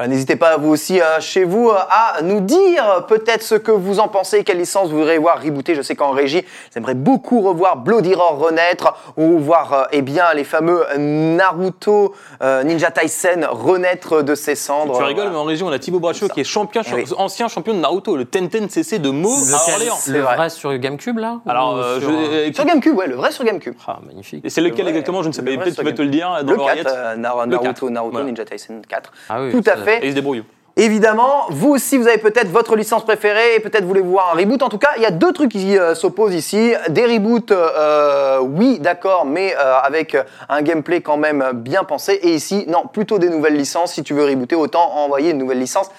Voilà, 0.01 0.13
N'hésitez 0.15 0.35
pas 0.35 0.57
vous 0.57 0.69
aussi 0.71 0.99
euh, 0.99 1.19
chez 1.19 1.43
vous 1.43 1.69
euh, 1.69 1.75
à 1.91 2.23
nous 2.23 2.39
dire 2.39 2.89
euh, 2.89 3.01
peut-être 3.01 3.43
ce 3.43 3.53
que 3.53 3.69
vous 3.69 3.99
en 3.99 4.07
pensez, 4.07 4.43
quelle 4.43 4.57
licence 4.57 4.89
vous 4.89 4.97
voudrez 4.97 5.19
voir 5.19 5.39
rebooter. 5.39 5.75
Je 5.75 5.83
sais 5.83 5.93
qu'en 5.95 6.09
régie, 6.09 6.43
j'aimerais 6.73 6.95
beaucoup 6.95 7.41
revoir 7.41 7.77
Bloody 7.77 8.15
Roar 8.15 8.35
renaître 8.39 8.95
ou 9.15 9.37
voir 9.37 9.73
euh, 9.73 9.83
eh 9.91 10.01
bien, 10.01 10.33
les 10.33 10.43
fameux 10.43 10.83
Naruto 10.97 12.15
euh, 12.41 12.63
Ninja 12.63 12.89
Tyson 12.89 13.41
renaître 13.51 14.23
de 14.23 14.33
ses 14.33 14.55
cendres. 14.55 14.97
Tu 14.97 15.03
rigoles, 15.03 15.25
Voilà. 15.25 15.29
mais 15.29 15.37
en 15.37 15.43
région, 15.43 15.67
on 15.67 15.71
a 15.71 15.77
Thibaut 15.77 15.99
Braccio 15.99 16.27
ça. 16.27 16.33
qui 16.33 16.39
est 16.39 16.45
champion, 16.45 16.81
Eh 16.89 16.93
oui. 16.95 17.03
ancien 17.17 17.47
champion 17.47 17.75
de 17.75 17.79
Naruto, 17.79 18.17
le 18.17 18.25
Tenten 18.25 18.69
CC 18.69 18.97
de 18.97 19.11
Meaux 19.11 19.29
à 19.53 19.71
Orléans. 19.73 19.97
Le 20.07 20.19
vrai. 20.21 20.35
vrai 20.35 20.49
sur 20.49 20.75
GameCube, 20.79 21.19
là 21.19 21.41
Alors, 21.47 21.75
Ou 21.75 21.77
euh, 21.77 21.99
sur, 21.99 22.09
je- 22.09 22.15
euh, 22.15 22.19
euh, 22.19 22.43
écoute, 22.45 22.55
Sur 22.55 22.65
GameCube, 22.65 22.97
ouais, 22.97 23.05
le 23.07 23.15
vrai 23.15 23.31
sur 23.31 23.43
GameCube. 23.45 23.75
Ah, 23.87 23.99
magnifique. 24.03 24.43
et 24.43 24.49
c'est 24.49 24.61
lequel 24.61 24.77
Le 24.77 24.83
vrai- 24.85 24.91
exactement? 24.93 25.21
Je 25.21 25.27
ne 25.27 25.33
sais 25.33 25.43
pas. 25.43 25.51
Peut-être 25.51 25.65
tu 25.65 25.73
sur 25.75 25.83
vas 25.83 25.91
te 25.91 26.01
le 26.01 26.07
dire 26.09 26.39
dans 26.43 26.51
Le 26.53 26.57
l'oreillette. 26.57 26.85
4, 26.85 26.95
euh, 26.97 27.15
Nar- 27.17 27.37
Le 27.45 27.51
Naruto, 27.51 27.63
4, 27.63 27.89
Naruto 27.91 28.11
voilà. 28.13 28.25
Ninja 28.25 28.45
Tyson 28.45 28.81
4. 28.89 29.11
Ah 29.29 29.41
oui, 29.43 29.51
Tout 29.51 29.61
à 29.69 29.75
ça- 29.75 29.83
il 30.01 30.09
se 30.09 30.15
débrouille. 30.15 30.43
Évidemment, 30.77 31.47
vous 31.49 31.69
aussi, 31.69 31.97
vous 31.97 32.07
avez 32.07 32.17
peut-être 32.17 32.47
votre 32.47 32.75
licence 32.77 33.03
préférée 33.03 33.59
peut-être 33.61 33.85
voulez-vous 33.85 34.11
voir 34.11 34.33
un 34.33 34.37
reboot. 34.37 34.61
En 34.61 34.69
tout 34.69 34.77
cas, 34.77 34.91
il 34.97 35.03
y 35.03 35.05
a 35.05 35.11
deux 35.11 35.31
trucs 35.31 35.51
qui 35.51 35.77
euh, 35.77 35.95
s'opposent 35.95 36.33
ici. 36.33 36.73
Des 36.89 37.05
reboots, 37.05 37.51
euh, 37.51 38.39
oui, 38.39 38.79
d'accord, 38.79 39.25
mais 39.25 39.55
euh, 39.55 39.75
avec 39.81 40.17
un 40.49 40.61
gameplay 40.61 41.01
quand 41.01 41.17
même 41.17 41.51
bien 41.53 41.83
pensé. 41.83 42.13
Et 42.23 42.33
ici, 42.33 42.65
non, 42.67 42.85
plutôt 42.87 43.19
des 43.19 43.29
nouvelles 43.29 43.55
licences. 43.55 43.93
Si 43.93 44.03
tu 44.03 44.13
veux 44.13 44.25
rebooter, 44.25 44.55
autant 44.55 44.91
envoyer 44.97 45.31
une 45.31 45.37
nouvelle 45.37 45.59
licence 45.59 45.89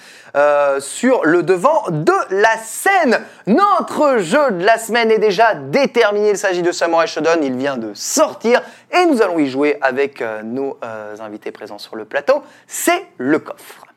sur 0.79 1.23
le 1.25 1.43
devant 1.43 1.83
de 1.89 2.13
la 2.31 2.57
scène. 2.57 3.19
Notre 3.45 4.17
jeu 4.17 4.49
de 4.49 4.65
la 4.65 4.79
semaine 4.79 5.11
est 5.11 5.19
déjà 5.19 5.53
déterminé. 5.53 6.31
Il 6.31 6.37
s'agit 6.37 6.63
de 6.63 6.71
Samurai 6.71 7.05
Shodown. 7.05 7.43
Il 7.43 7.55
vient 7.55 7.77
de 7.77 7.91
sortir 7.93 8.63
et 8.91 9.05
nous 9.05 9.21
allons 9.21 9.37
y 9.37 9.47
jouer 9.47 9.77
avec 9.81 10.23
nos 10.43 10.79
invités 11.19 11.51
présents 11.51 11.77
sur 11.77 11.95
le 11.95 12.05
plateau. 12.05 12.41
C'est 12.65 13.05
le 13.19 13.37
coffre. 13.37 13.92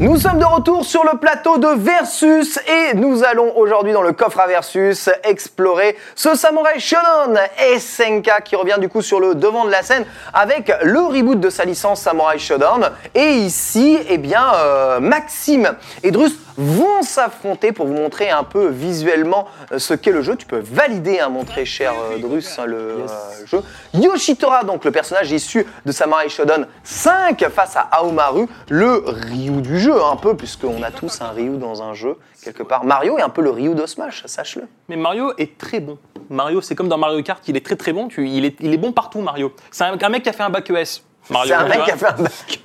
Nous 0.00 0.16
sommes 0.16 0.38
de 0.38 0.44
retour 0.44 0.84
sur 0.84 1.02
le 1.02 1.18
plateau 1.18 1.58
de 1.58 1.66
Versus 1.66 2.60
et 2.68 2.94
nous 2.94 3.24
allons 3.24 3.56
aujourd'hui 3.56 3.92
dans 3.92 4.02
le 4.02 4.12
coffre 4.12 4.38
à 4.38 4.46
Versus 4.46 5.10
explorer 5.24 5.96
ce 6.14 6.36
Samurai 6.36 6.78
Shodown 6.78 7.36
SNK 7.76 8.44
qui 8.44 8.54
revient 8.54 8.76
du 8.78 8.88
coup 8.88 9.02
sur 9.02 9.18
le 9.18 9.34
devant 9.34 9.64
de 9.64 9.72
la 9.72 9.82
scène 9.82 10.04
avec 10.32 10.72
le 10.84 11.00
reboot 11.00 11.40
de 11.40 11.50
sa 11.50 11.64
licence 11.64 12.02
Samurai 12.02 12.38
Shodown. 12.38 12.90
Et 13.16 13.28
ici, 13.28 13.98
eh 14.08 14.18
bien, 14.18 14.54
euh, 14.54 15.00
Maxime 15.00 15.74
et 16.04 16.12
Drus 16.12 16.36
vont 16.58 17.02
s'affronter 17.02 17.70
pour 17.70 17.86
vous 17.86 17.94
montrer 17.94 18.30
un 18.30 18.42
peu 18.42 18.66
visuellement 18.66 19.46
euh, 19.72 19.78
ce 19.78 19.94
qu'est 19.94 20.10
le 20.10 20.22
jeu. 20.22 20.34
Tu 20.34 20.44
peux 20.44 20.58
valider, 20.58 21.20
hein, 21.20 21.28
montrer 21.28 21.64
cher 21.64 21.92
euh, 21.92 22.18
Drus 22.18 22.58
hein, 22.58 22.66
le 22.66 22.76
euh, 22.76 23.06
jeu. 23.46 23.62
Yoshitora, 23.94 24.64
donc 24.64 24.84
le 24.84 24.90
personnage 24.90 25.30
issu 25.30 25.64
de 25.86 25.92
Samurai 25.92 26.28
Shodown 26.28 26.66
5 26.82 27.48
face 27.48 27.76
à 27.76 27.82
Aomaru, 27.92 28.46
le 28.68 29.04
Ryu 29.06 29.62
du 29.62 29.78
jeu 29.78 29.87
un 29.92 30.16
peu, 30.16 30.36
puisqu'on 30.36 30.82
a 30.82 30.90
tous 30.90 31.20
un 31.20 31.30
Ryu 31.30 31.56
dans 31.56 31.82
un 31.82 31.94
jeu 31.94 32.16
quelque 32.42 32.62
part. 32.62 32.84
Mario 32.84 33.18
est 33.18 33.22
un 33.22 33.28
peu 33.28 33.42
le 33.42 33.50
Ryu 33.50 33.74
de 33.74 33.86
Smash, 33.86 34.24
sache-le. 34.26 34.64
Mais 34.88 34.96
Mario 34.96 35.32
est 35.38 35.58
très 35.58 35.80
bon. 35.80 35.98
Mario, 36.30 36.60
c'est 36.60 36.74
comme 36.74 36.88
dans 36.88 36.98
Mario 36.98 37.22
Kart, 37.22 37.46
il 37.48 37.56
est 37.56 37.64
très 37.64 37.76
très 37.76 37.92
bon. 37.92 38.08
Tu, 38.08 38.28
il, 38.28 38.44
est, 38.44 38.56
il 38.60 38.72
est 38.72 38.78
bon 38.78 38.92
partout, 38.92 39.20
Mario. 39.20 39.52
C'est 39.70 39.84
un, 39.84 39.96
un 40.00 40.08
mec 40.08 40.22
qui 40.22 40.28
a 40.28 40.32
fait 40.32 40.42
un 40.42 40.50
bac 40.50 40.68
ES. 40.70 41.02
Mario, 41.30 41.48
C'est 41.48 41.54
un 41.54 41.68
mec 41.68 41.84
qui 41.84 41.90
a 41.90 41.96
fait 41.96 42.06
un 42.06 42.22
bac 42.22 42.60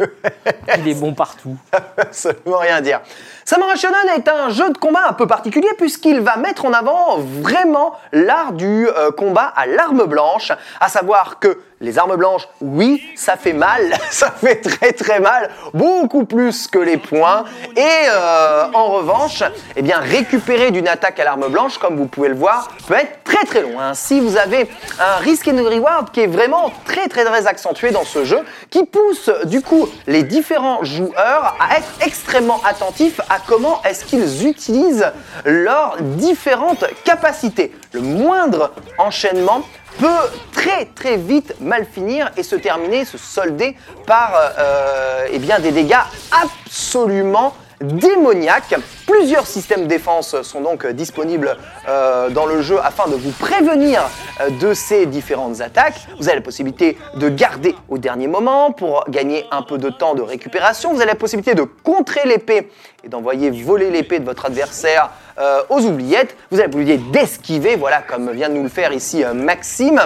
Il 0.77 0.87
est 0.87 0.99
bon 0.99 1.13
partout. 1.13 1.57
absolument 1.97 2.57
rien 2.59 2.81
dire. 2.81 3.01
Samurai 3.45 3.75
Shodown 3.75 4.09
est 4.15 4.29
un 4.29 4.49
jeu 4.49 4.69
de 4.69 4.77
combat 4.77 5.01
un 5.09 5.13
peu 5.13 5.27
particulier 5.27 5.67
puisqu'il 5.77 6.21
va 6.21 6.37
mettre 6.37 6.65
en 6.65 6.71
avant 6.71 7.17
vraiment 7.17 7.93
l'art 8.13 8.53
du 8.53 8.87
euh, 8.87 9.11
combat 9.11 9.51
à 9.55 9.65
l'arme 9.65 10.05
blanche, 10.05 10.53
à 10.79 10.87
savoir 10.87 11.39
que 11.39 11.59
les 11.81 11.99
armes 11.99 12.15
blanches, 12.15 12.47
oui, 12.61 13.03
ça 13.15 13.35
fait 13.35 13.51
mal, 13.51 13.93
ça 14.09 14.31
fait 14.31 14.61
très 14.61 14.93
très 14.93 15.19
mal, 15.19 15.49
beaucoup 15.73 16.23
plus 16.23 16.67
que 16.67 16.79
les 16.79 16.95
poings. 16.95 17.43
Et 17.75 17.81
euh, 18.09 18.63
en 18.73 18.85
revanche, 18.85 19.43
eh 19.75 19.81
bien 19.81 19.99
récupérer 19.99 20.71
d'une 20.71 20.87
attaque 20.87 21.19
à 21.19 21.25
l'arme 21.25 21.49
blanche, 21.49 21.77
comme 21.79 21.97
vous 21.97 22.07
pouvez 22.07 22.29
le 22.29 22.35
voir, 22.35 22.69
peut 22.87 22.93
être 22.93 23.23
très 23.25 23.43
très 23.45 23.61
long. 23.61 23.77
hein. 23.81 23.93
Si 23.93 24.21
vous 24.21 24.37
avez 24.37 24.69
un 24.99 25.17
risk 25.17 25.49
and 25.49 25.61
reward 25.61 26.11
qui 26.11 26.21
est 26.21 26.27
vraiment 26.27 26.71
très 26.85 27.09
très 27.09 27.25
très 27.25 27.45
accentué 27.47 27.91
dans 27.91 28.05
ce 28.05 28.23
jeu, 28.23 28.39
qui 28.69 28.85
pousse 28.85 29.29
du 29.45 29.61
coup 29.61 29.89
les 30.07 30.23
différents 30.23 30.85
joueurs 30.85 31.57
à 31.59 31.77
être 31.77 31.89
extrêmement 32.05 32.61
attentifs 32.65 33.19
comment 33.45 33.81
est-ce 33.83 34.05
qu'ils 34.05 34.47
utilisent 34.47 35.11
leurs 35.45 35.97
différentes 36.01 36.85
capacités. 37.03 37.73
Le 37.91 38.01
moindre 38.01 38.71
enchaînement 38.97 39.63
peut 39.99 40.07
très 40.51 40.85
très 40.85 41.17
vite 41.17 41.55
mal 41.59 41.85
finir 41.85 42.31
et 42.37 42.43
se 42.43 42.55
terminer, 42.55 43.05
se 43.05 43.17
solder 43.17 43.75
par 44.07 44.33
euh, 44.35 45.27
eh 45.31 45.39
bien, 45.39 45.59
des 45.59 45.71
dégâts 45.71 45.95
absolument 46.31 47.53
démoniaques. 47.83 48.75
Plusieurs 49.05 49.45
systèmes 49.45 49.83
de 49.83 49.87
défense 49.87 50.41
sont 50.41 50.61
donc 50.61 50.87
disponibles 50.87 51.57
euh, 51.87 52.29
dans 52.29 52.45
le 52.45 52.61
jeu 52.61 52.79
afin 52.83 53.09
de 53.09 53.15
vous 53.15 53.31
prévenir 53.31 54.01
euh, 54.41 54.49
de 54.49 54.73
ces 54.73 55.05
différentes 55.05 55.61
attaques. 55.61 56.07
Vous 56.17 56.27
avez 56.27 56.37
la 56.37 56.41
possibilité 56.41 56.97
de 57.15 57.29
garder 57.29 57.75
au 57.89 57.97
dernier 57.97 58.27
moment 58.27 58.71
pour 58.71 59.03
gagner 59.09 59.45
un 59.51 59.61
peu 59.61 59.77
de 59.77 59.89
temps 59.89 60.15
de 60.15 60.21
récupération. 60.21 60.91
Vous 60.91 61.01
avez 61.01 61.11
la 61.11 61.15
possibilité 61.15 61.55
de 61.55 61.63
contrer 61.63 62.21
l'épée 62.25 62.71
et 63.03 63.09
d'envoyer 63.09 63.51
voler 63.51 63.91
l'épée 63.91 64.19
de 64.19 64.25
votre 64.25 64.45
adversaire 64.45 65.09
euh, 65.37 65.61
aux 65.69 65.81
oubliettes. 65.81 66.37
Vous 66.51 66.59
avez 66.59 66.67
la 66.67 66.71
possibilité 66.71 67.03
d'esquiver, 67.11 67.75
voilà, 67.75 68.01
comme 68.01 68.31
vient 68.31 68.49
de 68.49 68.53
nous 68.53 68.63
le 68.63 68.69
faire 68.69 68.93
ici 68.93 69.23
Maxime, 69.33 70.01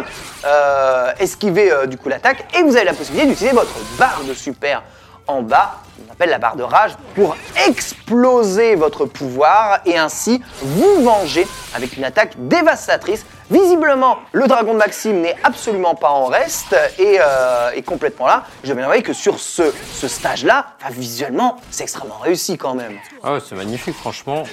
esquiver 1.20 1.72
du 1.88 1.98
coup 1.98 2.10
l'attaque. 2.10 2.46
Et 2.58 2.63
vous 2.63 2.76
avez 2.76 2.86
la 2.86 2.94
possibilité 2.94 3.28
d'utiliser 3.28 3.56
votre 3.56 3.76
barre 3.98 4.22
de 4.28 4.34
super 4.34 4.84
en 5.28 5.42
bas, 5.42 5.82
on 6.08 6.12
appelle 6.12 6.30
la 6.30 6.38
barre 6.38 6.56
de 6.56 6.64
rage, 6.64 6.92
pour 7.16 7.36
exploser 7.68 8.76
votre 8.76 9.06
pouvoir 9.06 9.80
et 9.86 9.98
ainsi 9.98 10.42
vous 10.62 11.04
venger 11.04 11.48
avec 11.74 11.98
une 11.98 12.04
attaque 12.04 12.34
dévastatrice. 12.38 13.26
Visiblement, 13.50 14.18
le 14.34 14.46
dragon 14.48 14.74
de 14.74 14.78
Maxime 14.78 15.22
n'est 15.22 15.38
absolument 15.44 15.96
pas 15.96 16.10
en 16.10 16.26
reste 16.26 16.76
et 17.00 17.18
euh, 17.22 17.72
est 17.72 17.82
complètement 17.82 18.28
là. 18.28 18.44
Je 18.64 18.74
vais 18.74 18.84
envoyer 18.84 19.04
que 19.04 19.14
sur 19.14 19.40
ce, 19.40 19.74
ce 19.94 20.08
stage-là, 20.10 20.66
enfin, 20.82 20.92
visuellement, 20.92 21.56
c'est 21.72 21.84
extrêmement 21.84 22.18
réussi 22.20 22.58
quand 22.58 22.74
même. 22.74 22.98
Ah 23.24 23.34
ouais, 23.34 23.40
c'est 23.48 23.56
magnifique, 23.56 23.96
franchement. 23.96 24.44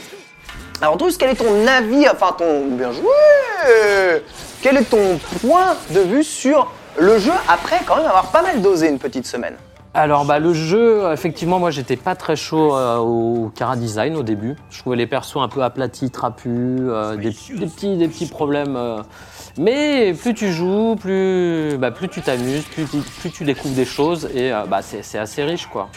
Alors 0.81 0.97
Drus, 0.97 1.17
quel 1.19 1.31
est 1.31 1.35
ton 1.35 1.67
avis, 1.67 2.09
enfin 2.09 2.35
ton... 2.37 2.67
Bien 2.67 2.93
joué 2.93 4.23
Quel 4.63 4.77
est 4.77 4.85
ton 4.85 5.19
point 5.41 5.77
de 5.91 6.01
vue 6.01 6.25
sur 6.25 6.71
le 6.97 7.19
jeu 7.19 7.33
après 7.49 7.81
quand 7.87 7.97
même 7.97 8.07
avoir 8.07 8.27
pas 8.27 8.43
mal 8.43 8.61
dosé 8.63 8.89
une 8.89 8.99
petite 8.99 9.27
semaine? 9.27 9.57
Alors 9.97 10.25
bah, 10.25 10.41
le 10.41 10.53
jeu, 10.53 11.05
effectivement, 11.13 11.61
moi 11.61 11.71
j'étais 11.71 11.97
pas 11.97 12.17
très 12.17 12.35
chaud 12.35 12.75
euh, 12.75 12.97
au 12.99 13.53
Cara 13.55 13.77
Design 13.77 14.17
au 14.17 14.25
début. 14.25 14.57
Je 14.71 14.81
trouvais 14.81 14.97
les 14.97 15.07
persos 15.07 15.37
un 15.37 15.49
peu 15.49 15.63
aplatis, 15.63 16.11
trapus, 16.11 16.51
euh, 16.51 17.15
des, 17.17 17.31
des 17.31 17.67
petits, 17.67 17.97
des 17.97 18.09
petits 18.09 18.27
problèmes. 18.27 18.75
euh. 18.77 19.03
Mais 19.57 20.13
plus 20.15 20.35
tu 20.35 20.53
joues, 20.53 20.97
plus, 20.97 21.77
bah, 21.79 21.93
plus 21.93 22.09
tu 22.09 22.23
t'amuses, 22.23 22.65
plus, 22.65 22.87
tu- 22.87 22.99
plus 23.21 23.31
tu 23.31 23.45
découvres 23.45 23.77
des 23.77 23.85
choses 23.85 24.29
et 24.35 24.53
euh, 24.53 24.65
bah, 24.69 24.83
c'est 24.83 25.05
c'est 25.05 25.19
assez 25.19 25.45
riche 25.45 25.67
quoi. 25.67 25.89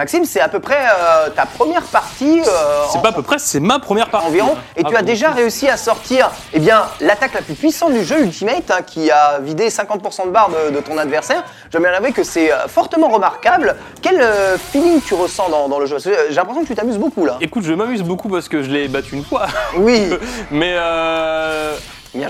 Maxime, 0.00 0.24
c'est 0.24 0.40
à 0.40 0.48
peu 0.48 0.60
près 0.60 0.78
euh, 0.78 1.28
ta 1.28 1.44
première 1.44 1.82
partie. 1.82 2.40
euh, 2.40 2.84
C'est 2.90 2.96
en- 2.96 3.02
pas 3.02 3.10
à 3.10 3.12
peu 3.12 3.20
près, 3.20 3.38
c'est 3.38 3.60
ma 3.60 3.78
première 3.78 4.08
partie. 4.08 4.28
environ. 4.28 4.56
Et 4.74 4.80
Ah, 4.82 4.88
tu 4.88 4.96
as 4.96 5.00
bon. 5.00 5.04
déjà 5.04 5.30
réussi 5.30 5.68
à 5.68 5.76
sortir 5.76 6.30
eh 6.54 6.58
bien, 6.58 6.84
l'attaque 7.02 7.34
la 7.34 7.42
plus 7.42 7.52
puissante 7.52 7.92
du 7.92 8.02
jeu 8.02 8.22
Ultimate, 8.22 8.70
hein, 8.70 8.78
qui 8.86 9.10
a 9.10 9.40
vidé 9.40 9.68
50% 9.68 10.24
de 10.24 10.30
barre 10.30 10.48
de, 10.48 10.74
de 10.74 10.80
ton 10.80 10.96
adversaire. 10.96 11.44
Bien 11.78 11.92
avouer 11.92 12.12
que 12.12 12.24
c'est 12.24 12.50
euh, 12.50 12.66
fortement 12.66 13.08
remarquable. 13.08 13.76
Quel 14.00 14.22
euh, 14.22 14.56
feeling 14.56 15.02
tu 15.02 15.12
ressens 15.12 15.50
dans, 15.50 15.68
dans 15.68 15.78
le 15.78 15.84
jeu? 15.84 15.98
J'ai 16.02 16.34
l'impression 16.34 16.62
que 16.62 16.68
tu 16.68 16.74
t'amuses 16.74 16.96
beaucoup 16.98 17.26
là. 17.26 17.36
Écoute, 17.42 17.64
je 17.64 17.74
m'amuse 17.74 18.02
beaucoup 18.02 18.30
parce 18.30 18.48
que 18.48 18.62
je 18.62 18.70
l'ai 18.70 18.88
battu 18.88 19.16
une 19.16 19.24
fois. 19.24 19.48
Oui. 19.76 20.14
Mais 20.50 20.76
euh... 20.78 21.74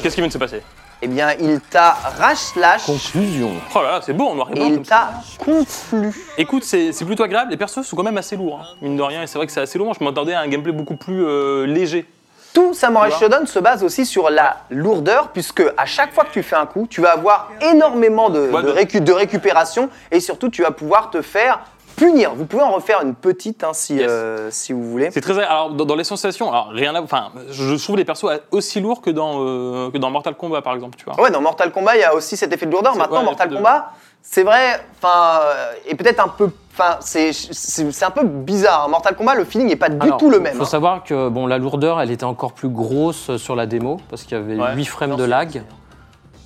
Qu'est-ce 0.03 0.17
qui 0.17 0.21
vient 0.23 0.27
de 0.29 0.33
se 0.33 0.39
passer? 0.39 0.61
Eh 1.03 1.09
bien, 1.09 1.33
il 1.41 1.61
t'a 1.61 1.93
rash 2.19 2.39
slash 2.39 2.85
Conclusion. 2.87 3.53
Oh 3.75 3.83
là 3.83 3.93
là, 3.93 4.01
c'est 4.03 4.13
beau 4.13 4.27
en 4.29 4.35
noir 4.35 4.49
et 4.51 4.53
et 4.53 4.55
blanc. 4.57 4.67
il 4.69 4.75
comme 4.77 4.85
ça. 4.85 5.11
t'a 5.39 5.45
conflu. 5.45 6.13
Écoute, 6.39 6.65
c'est 6.65 6.93
c'est 6.93 7.05
plutôt 7.05 7.23
agréable. 7.23 7.51
Les 7.51 7.57
persos 7.57 7.83
sont 7.83 7.97
quand 7.97 8.03
même 8.03 8.19
assez 8.19 8.37
lourds, 8.37 8.61
hein, 8.63 8.75
mine 8.83 8.97
de 8.97 9.03
rien. 9.03 9.23
Et 9.23 9.27
c'est 9.27 9.39
vrai 9.39 9.47
que 9.47 9.53
c'est 9.53 9.61
assez 9.61 9.79
lourd. 9.79 9.95
Je 9.99 10.05
m'attendais 10.05 10.35
à 10.35 10.41
un 10.41 10.49
gameplay 10.49 10.73
beaucoup 10.73 10.97
plus 10.97 11.25
euh, 11.25 11.65
léger. 11.67 12.07
Tout 12.53 12.75
Samurai 12.75 13.13
Shodown 13.13 13.47
se 13.47 13.61
base 13.61 13.85
aussi 13.85 14.05
sur 14.05 14.29
la 14.29 14.57
lourdeur, 14.71 15.29
puisque 15.29 15.63
à 15.77 15.87
chaque 15.87 16.13
fois 16.13 16.25
que 16.25 16.33
tu 16.33 16.43
fais 16.43 16.57
un 16.57 16.67
coup, 16.67 16.89
tu 16.91 17.01
vas 17.01 17.13
avoir 17.13 17.49
énormément 17.61 18.29
de, 18.29 18.41
Ouais, 18.51 18.63
de 18.63 18.69
de- 18.69 18.73
récu- 18.73 19.01
de 19.01 19.13
récupération 19.13 19.89
et 20.11 20.19
surtout 20.19 20.49
tu 20.49 20.63
vas 20.63 20.73
pouvoir 20.73 21.11
te 21.11 21.23
faire 21.23 21.61
punir. 22.05 22.35
Vous 22.35 22.47
pouvez 22.47 22.63
en 22.63 22.71
refaire 22.73 23.01
une 23.03 23.15
petite 23.15 23.63
hein, 23.65 23.73
si, 23.73 23.95
Yes. 23.95 24.07
euh, 24.09 24.49
si 24.51 24.73
vous 24.73 24.83
voulez. 24.85 25.11
C'est 25.11 25.21
très. 25.21 25.39
Alors, 25.45 25.71
dans, 25.71 25.85
dans 25.85 25.95
les 25.97 26.05
sensations, 26.05 26.49
alors 26.51 26.69
rien 26.73 26.95
à. 26.95 27.03
Enfin, 27.03 27.31
je 27.51 27.75
trouve 27.83 27.97
les 27.97 28.05
persos 28.05 28.27
aussi 28.51 28.81
lourds 28.81 29.01
que 29.03 29.11
dans, 29.11 29.45
euh, 29.45 29.91
que 29.91 29.99
dans 29.99 30.11
Mortal 30.11 30.35
Kombat, 30.35 30.63
par 30.63 30.75
exemple, 30.75 30.97
tu 30.99 31.05
vois. 31.05 31.21
Ouais, 31.23 31.31
dans 31.31 31.41
Mortal 31.41 31.71
Kombat, 31.73 31.97
il 31.97 32.01
y 32.01 32.05
a 32.05 32.15
aussi 32.15 32.37
cet 32.37 32.53
effet 32.53 32.67
de 32.67 32.73
lourdeur. 32.73 32.93
C'est- 32.95 32.99
Maintenant, 32.99 33.19
ouais, 33.19 33.25
Mortal 33.25 33.49
de- 33.51 33.57
Kombat, 33.57 33.91
c'est 34.23 34.43
vrai, 34.43 34.81
enfin, 35.03 35.41
euh, 35.45 35.73
et 35.87 35.95
peut-être 35.95 36.21
un 36.21 36.29
peu, 36.29 36.51
enfin, 36.73 36.97
c'est 37.01 37.33
c'est 37.33 37.91
c'est 37.93 38.05
un 38.05 38.11
peu 38.11 38.25
bizarre. 38.25 38.89
Mortal 38.89 39.15
Kombat, 39.17 39.35
le 39.35 39.45
feeling 39.45 39.69
n'est 39.69 39.77
pas 39.77 39.89
du 39.89 39.97
Alors, 40.01 40.17
tout 40.19 40.31
le 40.31 40.41
même. 40.41 40.55
faut 40.57 40.63
hein. 40.63 40.67
savoir 40.67 41.05
que 41.05 41.29
bon, 41.29 41.47
la 41.47 41.59
lourdeur, 41.59 42.01
elle 42.01 42.11
était 42.11 42.25
encore 42.25 42.53
plus 42.53 42.69
grosse 42.69 43.37
sur 43.37 43.55
la 43.57 43.67
démo 43.67 43.99
parce 44.09 44.23
qu'il 44.25 44.37
y 44.37 44.41
avait 44.41 44.57
Ouais. 44.57 44.75
8 44.75 44.85
frames 44.87 45.11
Non, 45.11 45.17
de 45.17 45.23
c'est- 45.25 45.29
lag. 45.29 45.63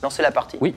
Lancer 0.02 0.22
la 0.22 0.30
partie. 0.32 0.58
Oui. 0.60 0.74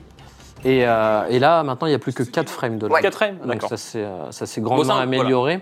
Et, 0.66 0.86
euh, 0.88 1.24
et 1.30 1.40
là, 1.40 1.64
maintenant, 1.64 1.88
il 1.88 1.92
n'y 1.92 1.96
a 1.96 2.00
plus 2.00 2.14
que 2.14 2.24
4 2.24 2.50
frames 2.50 2.78
de 2.78 2.88
lag. 2.88 2.94
Ouais. 2.94 3.02
4 3.02 3.14
frames, 3.16 3.38
Donc 3.38 3.48
d'accord. 3.54 3.70
ça 3.70 3.78
s'est 3.78 4.04
euh, 4.04 4.32
ça 4.32 4.46
s'est 4.46 4.62
grandement 4.62 4.98
amélioré. 4.98 5.62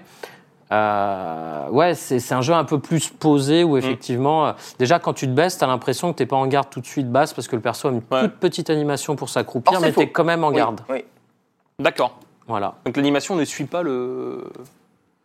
Euh, 0.72 1.70
ouais, 1.70 1.94
c'est 1.94 2.20
c'est 2.20 2.34
un 2.34 2.42
jeu 2.42 2.54
un 2.54 2.64
peu 2.64 2.80
plus 2.80 3.10
posé 3.10 3.64
Mm. 3.64 3.68
où 3.70 3.78
effectivement, 3.78 4.48
euh, 4.48 4.52
déjà 4.80 4.98
quand 5.00 5.14
tu 5.14 5.28
te 5.28 5.32
baisses, 5.32 5.58
t'as 5.58 5.68
l'impression 5.68 6.12
que 6.12 6.18
t'es 6.18 6.26
pas 6.26 6.36
en 6.38 6.48
garde 6.48 6.70
tout 6.70 6.82
de 6.82 6.86
suite 6.88 7.10
basse 7.12 7.34
parce 7.34 7.48
que 7.48 7.56
le 7.56 7.62
perso 7.62 7.88
a 7.88 7.92
une 7.92 8.02
Ouais. 8.12 8.22
toute 8.24 8.38
petite 8.38 8.70
animation 8.70 9.16
pour 9.16 9.30
s'accroupir, 9.30 9.80
mais 9.80 9.92
t'es 9.92 10.10
quand 10.10 10.24
même 10.24 10.44
en 10.44 10.52
garde. 10.52 10.82
oui. 10.90 11.06
D'accord. 11.80 12.18
Voilà. 12.48 12.76
Donc 12.86 12.96
l'animation 12.96 13.36
ne 13.36 13.44
suit 13.46 13.66
pas 13.66 13.84
le. 13.84 14.44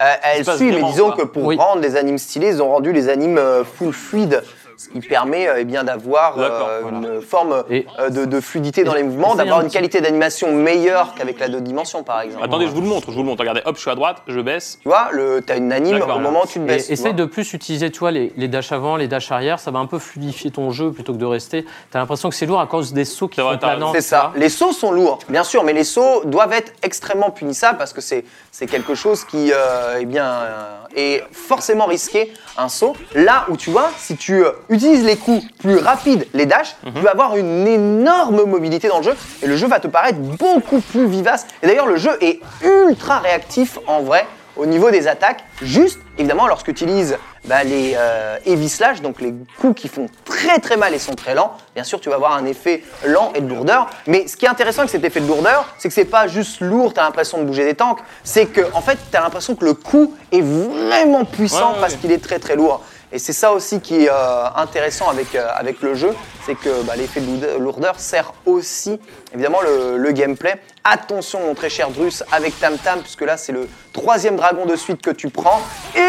Euh, 0.02 0.14
elle 0.22 0.44
suit, 0.44 0.72
mais 0.72 0.82
disons 0.82 1.08
quoi. 1.12 1.16
que 1.16 1.22
pour 1.26 1.44
Oui. 1.44 1.56
rendre 1.56 1.80
les 1.82 1.96
animes 1.96 2.18
stylés, 2.18 2.48
ils 2.48 2.62
ont 2.62 2.70
rendu 2.70 2.92
les 2.92 3.08
animes 3.08 3.40
full 3.64 3.92
fluide, 3.92 4.42
ce 4.80 4.88
qui 4.88 5.00
permet 5.00 5.46
euh, 5.46 5.56
eh 5.58 5.64
bien 5.64 5.84
d'avoir 5.84 6.38
euh, 6.38 6.80
voilà. 6.82 6.96
une 6.96 7.20
forme 7.20 7.64
Et- 7.68 7.86
euh, 7.98 8.08
de, 8.08 8.24
de 8.24 8.40
fluidité 8.40 8.82
dans 8.82 8.94
les 8.94 9.02
mouvements, 9.02 9.34
d'avoir 9.34 9.58
un 9.58 9.60
une 9.62 9.66
petit- 9.68 9.74
qualité 9.76 10.00
d'animation 10.00 10.52
meilleure 10.52 11.12
qu'avec 11.14 11.38
la 11.38 11.48
deux 11.50 11.60
dimensions, 11.60 12.02
par 12.02 12.22
exemple. 12.22 12.42
Attendez, 12.44 12.66
je 12.66 12.70
vous 12.72 12.80
le 12.80 12.86
montre, 12.86 13.08
je 13.10 13.12
vous 13.16 13.20
le 13.20 13.26
montre. 13.26 13.40
Regardez, 13.40 13.60
hop, 13.66 13.76
je 13.76 13.80
suis 13.82 13.90
à 13.90 13.94
droite, 13.94 14.22
je 14.26 14.40
baisse. 14.40 14.78
Tu 14.80 14.88
vois, 14.88 15.08
le, 15.12 15.42
t'as 15.42 15.58
une 15.58 15.70
anime 15.72 16.00
au 16.00 16.18
moment 16.18 16.44
où 16.44 16.46
tu 16.46 16.54
te 16.60 16.64
baisses. 16.64 16.86
tu 16.86 16.92
essaye 16.94 17.12
de 17.12 17.26
plus 17.26 17.52
utiliser, 17.52 17.90
tu 17.90 17.98
vois, 18.00 18.10
les, 18.10 18.32
les 18.38 18.48
dash 18.48 18.72
avant, 18.72 18.96
les 18.96 19.06
dash 19.06 19.30
arrière, 19.32 19.58
ça 19.60 19.70
va 19.70 19.80
un 19.80 19.86
peu 19.86 19.98
fluidifier 19.98 20.50
ton 20.50 20.70
jeu 20.70 20.90
plutôt 20.92 21.12
que 21.12 21.18
de 21.18 21.26
rester. 21.26 21.66
T'as 21.90 21.98
l'impression 21.98 22.30
que 22.30 22.34
c'est 22.34 22.46
lourd 22.46 22.60
à 22.60 22.66
cause 22.66 22.94
des 22.94 23.04
sauts 23.04 23.28
qui 23.28 23.40
sont 23.40 23.58
planants. 23.58 23.92
C'est 23.92 23.98
tu 23.98 24.04
ça. 24.08 24.32
Les 24.34 24.48
sauts 24.48 24.72
sont 24.72 24.92
lourds, 24.92 25.18
bien 25.28 25.44
sûr, 25.44 25.62
mais 25.62 25.74
les 25.74 25.84
sauts 25.84 26.22
doivent 26.24 26.52
être 26.54 26.72
extrêmement 26.82 27.30
punissables 27.30 27.76
parce 27.76 27.92
que 27.92 28.00
c'est 28.00 28.24
c'est 28.50 28.66
quelque 28.66 28.94
chose 28.94 29.24
qui 29.24 29.52
euh, 29.52 29.98
eh 30.00 30.04
bien, 30.06 30.24
euh, 30.24 30.76
est 30.96 31.24
forcément 31.32 31.86
risqué, 31.86 32.32
un 32.56 32.68
saut. 32.68 32.94
Là 33.14 33.44
où 33.48 33.56
tu 33.56 33.70
vois, 33.70 33.90
si 33.98 34.16
tu 34.16 34.42
utilises 34.70 35.04
les 35.04 35.16
coups 35.16 35.44
plus 35.58 35.76
rapides, 35.78 36.26
les 36.32 36.46
dashs, 36.46 36.76
Mhm. 36.84 36.92
tu 36.94 37.00
vas 37.02 37.10
avoir 37.10 37.36
une 37.36 37.66
énorme 37.66 38.44
mobilité 38.44 38.88
dans 38.88 38.98
le 38.98 39.04
jeu 39.04 39.14
et 39.42 39.46
le 39.46 39.56
jeu 39.56 39.66
va 39.66 39.80
te 39.80 39.88
paraître 39.88 40.18
beaucoup 40.18 40.80
plus 40.80 41.06
vivace. 41.06 41.46
Et 41.62 41.66
d'ailleurs, 41.66 41.86
le 41.86 41.96
jeu 41.96 42.16
est 42.22 42.40
ultra 42.64 43.18
réactif 43.18 43.78
en 43.86 44.00
vrai 44.02 44.26
au 44.56 44.66
niveau 44.66 44.90
des 44.90 45.06
attaques. 45.08 45.44
Juste, 45.62 45.98
évidemment, 46.18 46.46
lorsque 46.46 46.66
tu 46.66 46.70
utilises 46.84 47.16
bah, 47.46 47.64
les 47.64 47.94
euh, 47.96 48.36
heavy 48.44 48.68
slash, 48.68 49.00
donc 49.00 49.20
les 49.22 49.32
coups 49.58 49.80
qui 49.80 49.88
font 49.88 50.06
très 50.26 50.58
très 50.58 50.76
mal 50.76 50.92
et 50.92 50.98
sont 50.98 51.14
très 51.14 51.34
lents, 51.34 51.52
bien 51.74 51.84
sûr, 51.84 51.98
tu 52.00 52.10
vas 52.10 52.16
avoir 52.16 52.34
un 52.36 52.44
effet 52.44 52.82
lent 53.06 53.32
et 53.34 53.40
de 53.40 53.48
lourdeur. 53.48 53.88
Mais 54.06 54.26
ce 54.28 54.36
qui 54.36 54.44
est 54.44 54.48
intéressant 54.48 54.80
avec 54.80 54.90
cet 54.90 55.04
effet 55.04 55.20
de 55.20 55.26
lourdeur, 55.26 55.66
c'est 55.78 55.88
que 55.88 55.94
c'est 55.94 56.04
pas 56.04 56.26
juste 56.26 56.60
lourd, 56.60 56.92
tu 56.92 57.00
as 57.00 57.04
l'impression 57.04 57.38
de 57.38 57.44
bouger 57.44 57.64
des 57.64 57.74
tanks, 57.74 58.00
c'est 58.24 58.46
que 58.46 58.60
en 58.74 58.82
fait, 58.82 58.98
tu 59.10 59.16
as 59.16 59.20
l'impression 59.22 59.54
que 59.54 59.64
le 59.64 59.72
coup 59.74 60.14
est 60.32 60.42
vraiment 60.42 61.24
puissant 61.24 61.68
Ouais, 61.70 61.74
ouais, 61.76 61.80
parce 61.80 61.94
qu'il 61.94 62.12
est 62.12 62.22
très 62.22 62.38
très 62.38 62.56
lourd. 62.56 62.82
Et 63.12 63.18
c'est 63.18 63.32
ça 63.32 63.52
aussi 63.52 63.80
qui 63.80 64.04
est 64.04 64.10
euh, 64.10 64.44
intéressant 64.54 65.08
avec, 65.08 65.34
euh, 65.34 65.48
avec 65.56 65.80
le 65.82 65.94
jeu, 65.94 66.14
c'est 66.46 66.54
que 66.54 66.82
bah, 66.84 66.94
l'effet 66.96 67.20
de 67.20 67.26
lourde- 67.26 67.56
lourdeur 67.58 67.98
sert 67.98 68.32
aussi 68.46 69.00
évidemment 69.34 69.60
le, 69.62 69.96
le 69.96 70.12
gameplay. 70.12 70.54
Attention 70.84 71.40
mon 71.40 71.54
très 71.54 71.70
cher 71.70 71.90
Drus 71.90 72.22
avec 72.30 72.58
Tam 72.60 72.78
Tam, 72.78 73.00
puisque 73.00 73.22
là 73.22 73.36
c'est 73.36 73.52
le 73.52 73.68
troisième 73.92 74.36
dragon 74.36 74.64
de 74.64 74.76
suite 74.76 75.02
que 75.02 75.10
tu 75.10 75.28
prends. 75.28 75.60
Et 75.96 76.00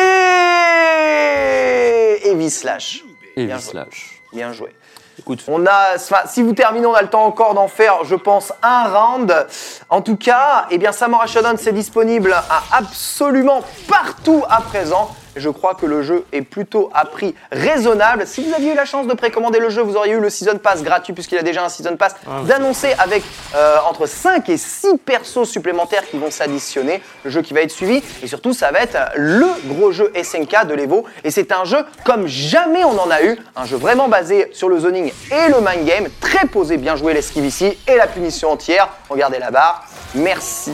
Heavy 2.30 2.50
Slash. 2.52 3.04
Bien 3.36 3.58
joué. 3.58 3.72
slash. 3.72 4.22
Bien 4.34 4.54
joué. 4.54 4.76
Écoute, 5.20 5.44
On 5.48 5.66
a, 5.66 5.98
si 6.28 6.42
vous 6.42 6.54
terminez, 6.54 6.86
on 6.86 6.94
a 6.94 7.02
le 7.02 7.10
temps 7.10 7.26
encore 7.26 7.54
d'en 7.54 7.68
faire, 7.68 8.04
je 8.06 8.16
pense, 8.16 8.54
un 8.64 8.88
round. 8.90 9.48
En 9.90 10.02
tout 10.02 10.16
cas, 10.18 10.68
eh 10.72 10.78
bien, 10.78 10.92
Samurai 10.92 11.28
Shodown, 11.28 11.58
c'est 11.58 11.74
disponible 11.74 12.34
à 12.34 12.64
absolument 12.72 13.62
partout 13.88 14.44
à 14.50 14.62
présent. 14.62 15.16
Je 15.36 15.50
crois 15.50 15.76
que 15.76 15.86
le 15.86 16.02
jeu 16.02 16.26
est 16.32 16.42
plutôt 16.42 16.90
à 16.94 17.06
prix 17.06 17.36
raisonnable. 17.52 18.28
Si 18.28 18.44
vous 18.44 18.54
aviez 18.54 18.74
eu 18.74 18.76
la 18.76 18.86
chance 18.86 19.08
de 19.08 19.14
précommander 19.14 19.60
le 19.60 19.70
jeu, 19.70 19.82
vous 19.82 19.96
auriez 19.96 20.14
eu 20.14 20.20
le 20.20 20.30
Season 20.30 20.58
Pass 20.58 20.84
gratuit 20.84 21.14
puisqu'il 21.14 21.38
a 21.38 21.44
déjà 21.44 21.64
un 21.64 21.70
Season 21.70 21.96
Pass 21.96 22.16
d'annoncer 22.46 22.94
avec 23.00 23.24
euh, 23.56 23.78
entre 23.90 24.06
5 24.06 24.50
et 24.50 24.58
6 24.58 24.98
persos 25.06 25.46
supplémentaires 25.46 26.08
qui 26.10 26.18
vont 26.18 26.32
s'additionner. 26.32 27.02
Le 27.24 27.32
jeu 27.32 27.42
qui 27.42 27.54
va 27.54 27.62
être 27.62 27.72
suivi 27.72 28.04
et 28.22 28.28
surtout 28.28 28.54
ça 28.54 28.72
va 28.72 28.80
être 28.82 28.98
le 29.16 29.48
gros 29.68 29.92
jeu 29.92 30.12
SNK 30.22 30.68
de 30.68 30.74
l'Evo. 30.74 31.06
Et 31.24 31.32
c'est 31.32 31.52
un 31.52 31.64
jeu 31.64 31.80
comme 32.04 32.28
jamais 32.28 32.84
on 32.84 33.00
en 33.00 33.10
a 33.10 33.24
eu. 33.24 33.38
Un 33.56 33.66
jeu 33.66 33.78
vraiment 33.78 34.10
basé 34.10 34.50
sur 34.54 34.70
le 34.70 34.80
zoning 34.80 35.12
et 35.32 35.50
le 35.50 35.60
mind 35.60 35.86
game. 35.86 36.08
Très 36.20 36.48
posé, 36.48 36.78
bien 36.78 36.96
joué 36.96 37.14
l'esquive 37.14 37.46
ici 37.46 37.78
et 37.88 37.96
la 37.96 38.08
punition 38.08 38.52
entière. 38.52 38.90
Regardez 39.10 39.40
la 39.40 39.52
barre. 39.52 39.86
Merci. 40.14 40.72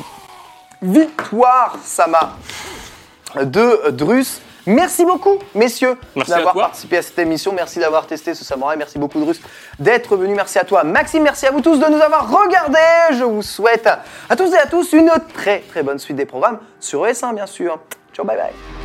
Victoire, 0.82 1.78
Sama 1.84 2.38
de 3.36 3.90
Drus. 3.92 4.42
Merci 4.68 5.06
beaucoup, 5.06 5.40
messieurs, 5.56 5.96
d'avoir 6.28 6.54
participé 6.54 6.98
à 6.98 7.02
cette 7.02 7.18
émission. 7.20 7.54
Merci 7.54 7.80
d'avoir 7.80 8.06
testé 8.06 8.36
ce 8.36 8.44
samouraï. 8.44 8.78
Merci 8.78 9.00
beaucoup, 9.00 9.18
Drus, 9.18 9.40
d'être 9.80 10.18
venu. 10.18 10.36
Merci 10.36 10.60
à 10.60 10.66
toi, 10.66 10.84
Maxime. 10.84 11.24
Merci 11.24 11.48
à 11.48 11.52
vous 11.52 11.62
tous 11.62 11.80
de 11.80 11.86
nous 11.86 12.02
avoir 12.02 12.30
regardés. 12.30 13.18
Je 13.18 13.24
vous 13.24 13.42
souhaite 13.42 13.88
à 14.30 14.36
tous 14.36 14.54
et 14.54 14.58
à 14.58 14.66
tous 14.66 14.92
une 14.92 15.10
très 15.34 15.62
très 15.62 15.84
bonne 15.84 16.00
suite 16.00 16.18
des 16.18 16.26
programmes 16.26 16.60
sur 16.82 17.06
ES1, 17.06 17.34
bien 17.34 17.48
sûr. 17.48 17.80
Ciao, 18.14 18.26
bye 18.26 18.36
bye. 18.36 18.77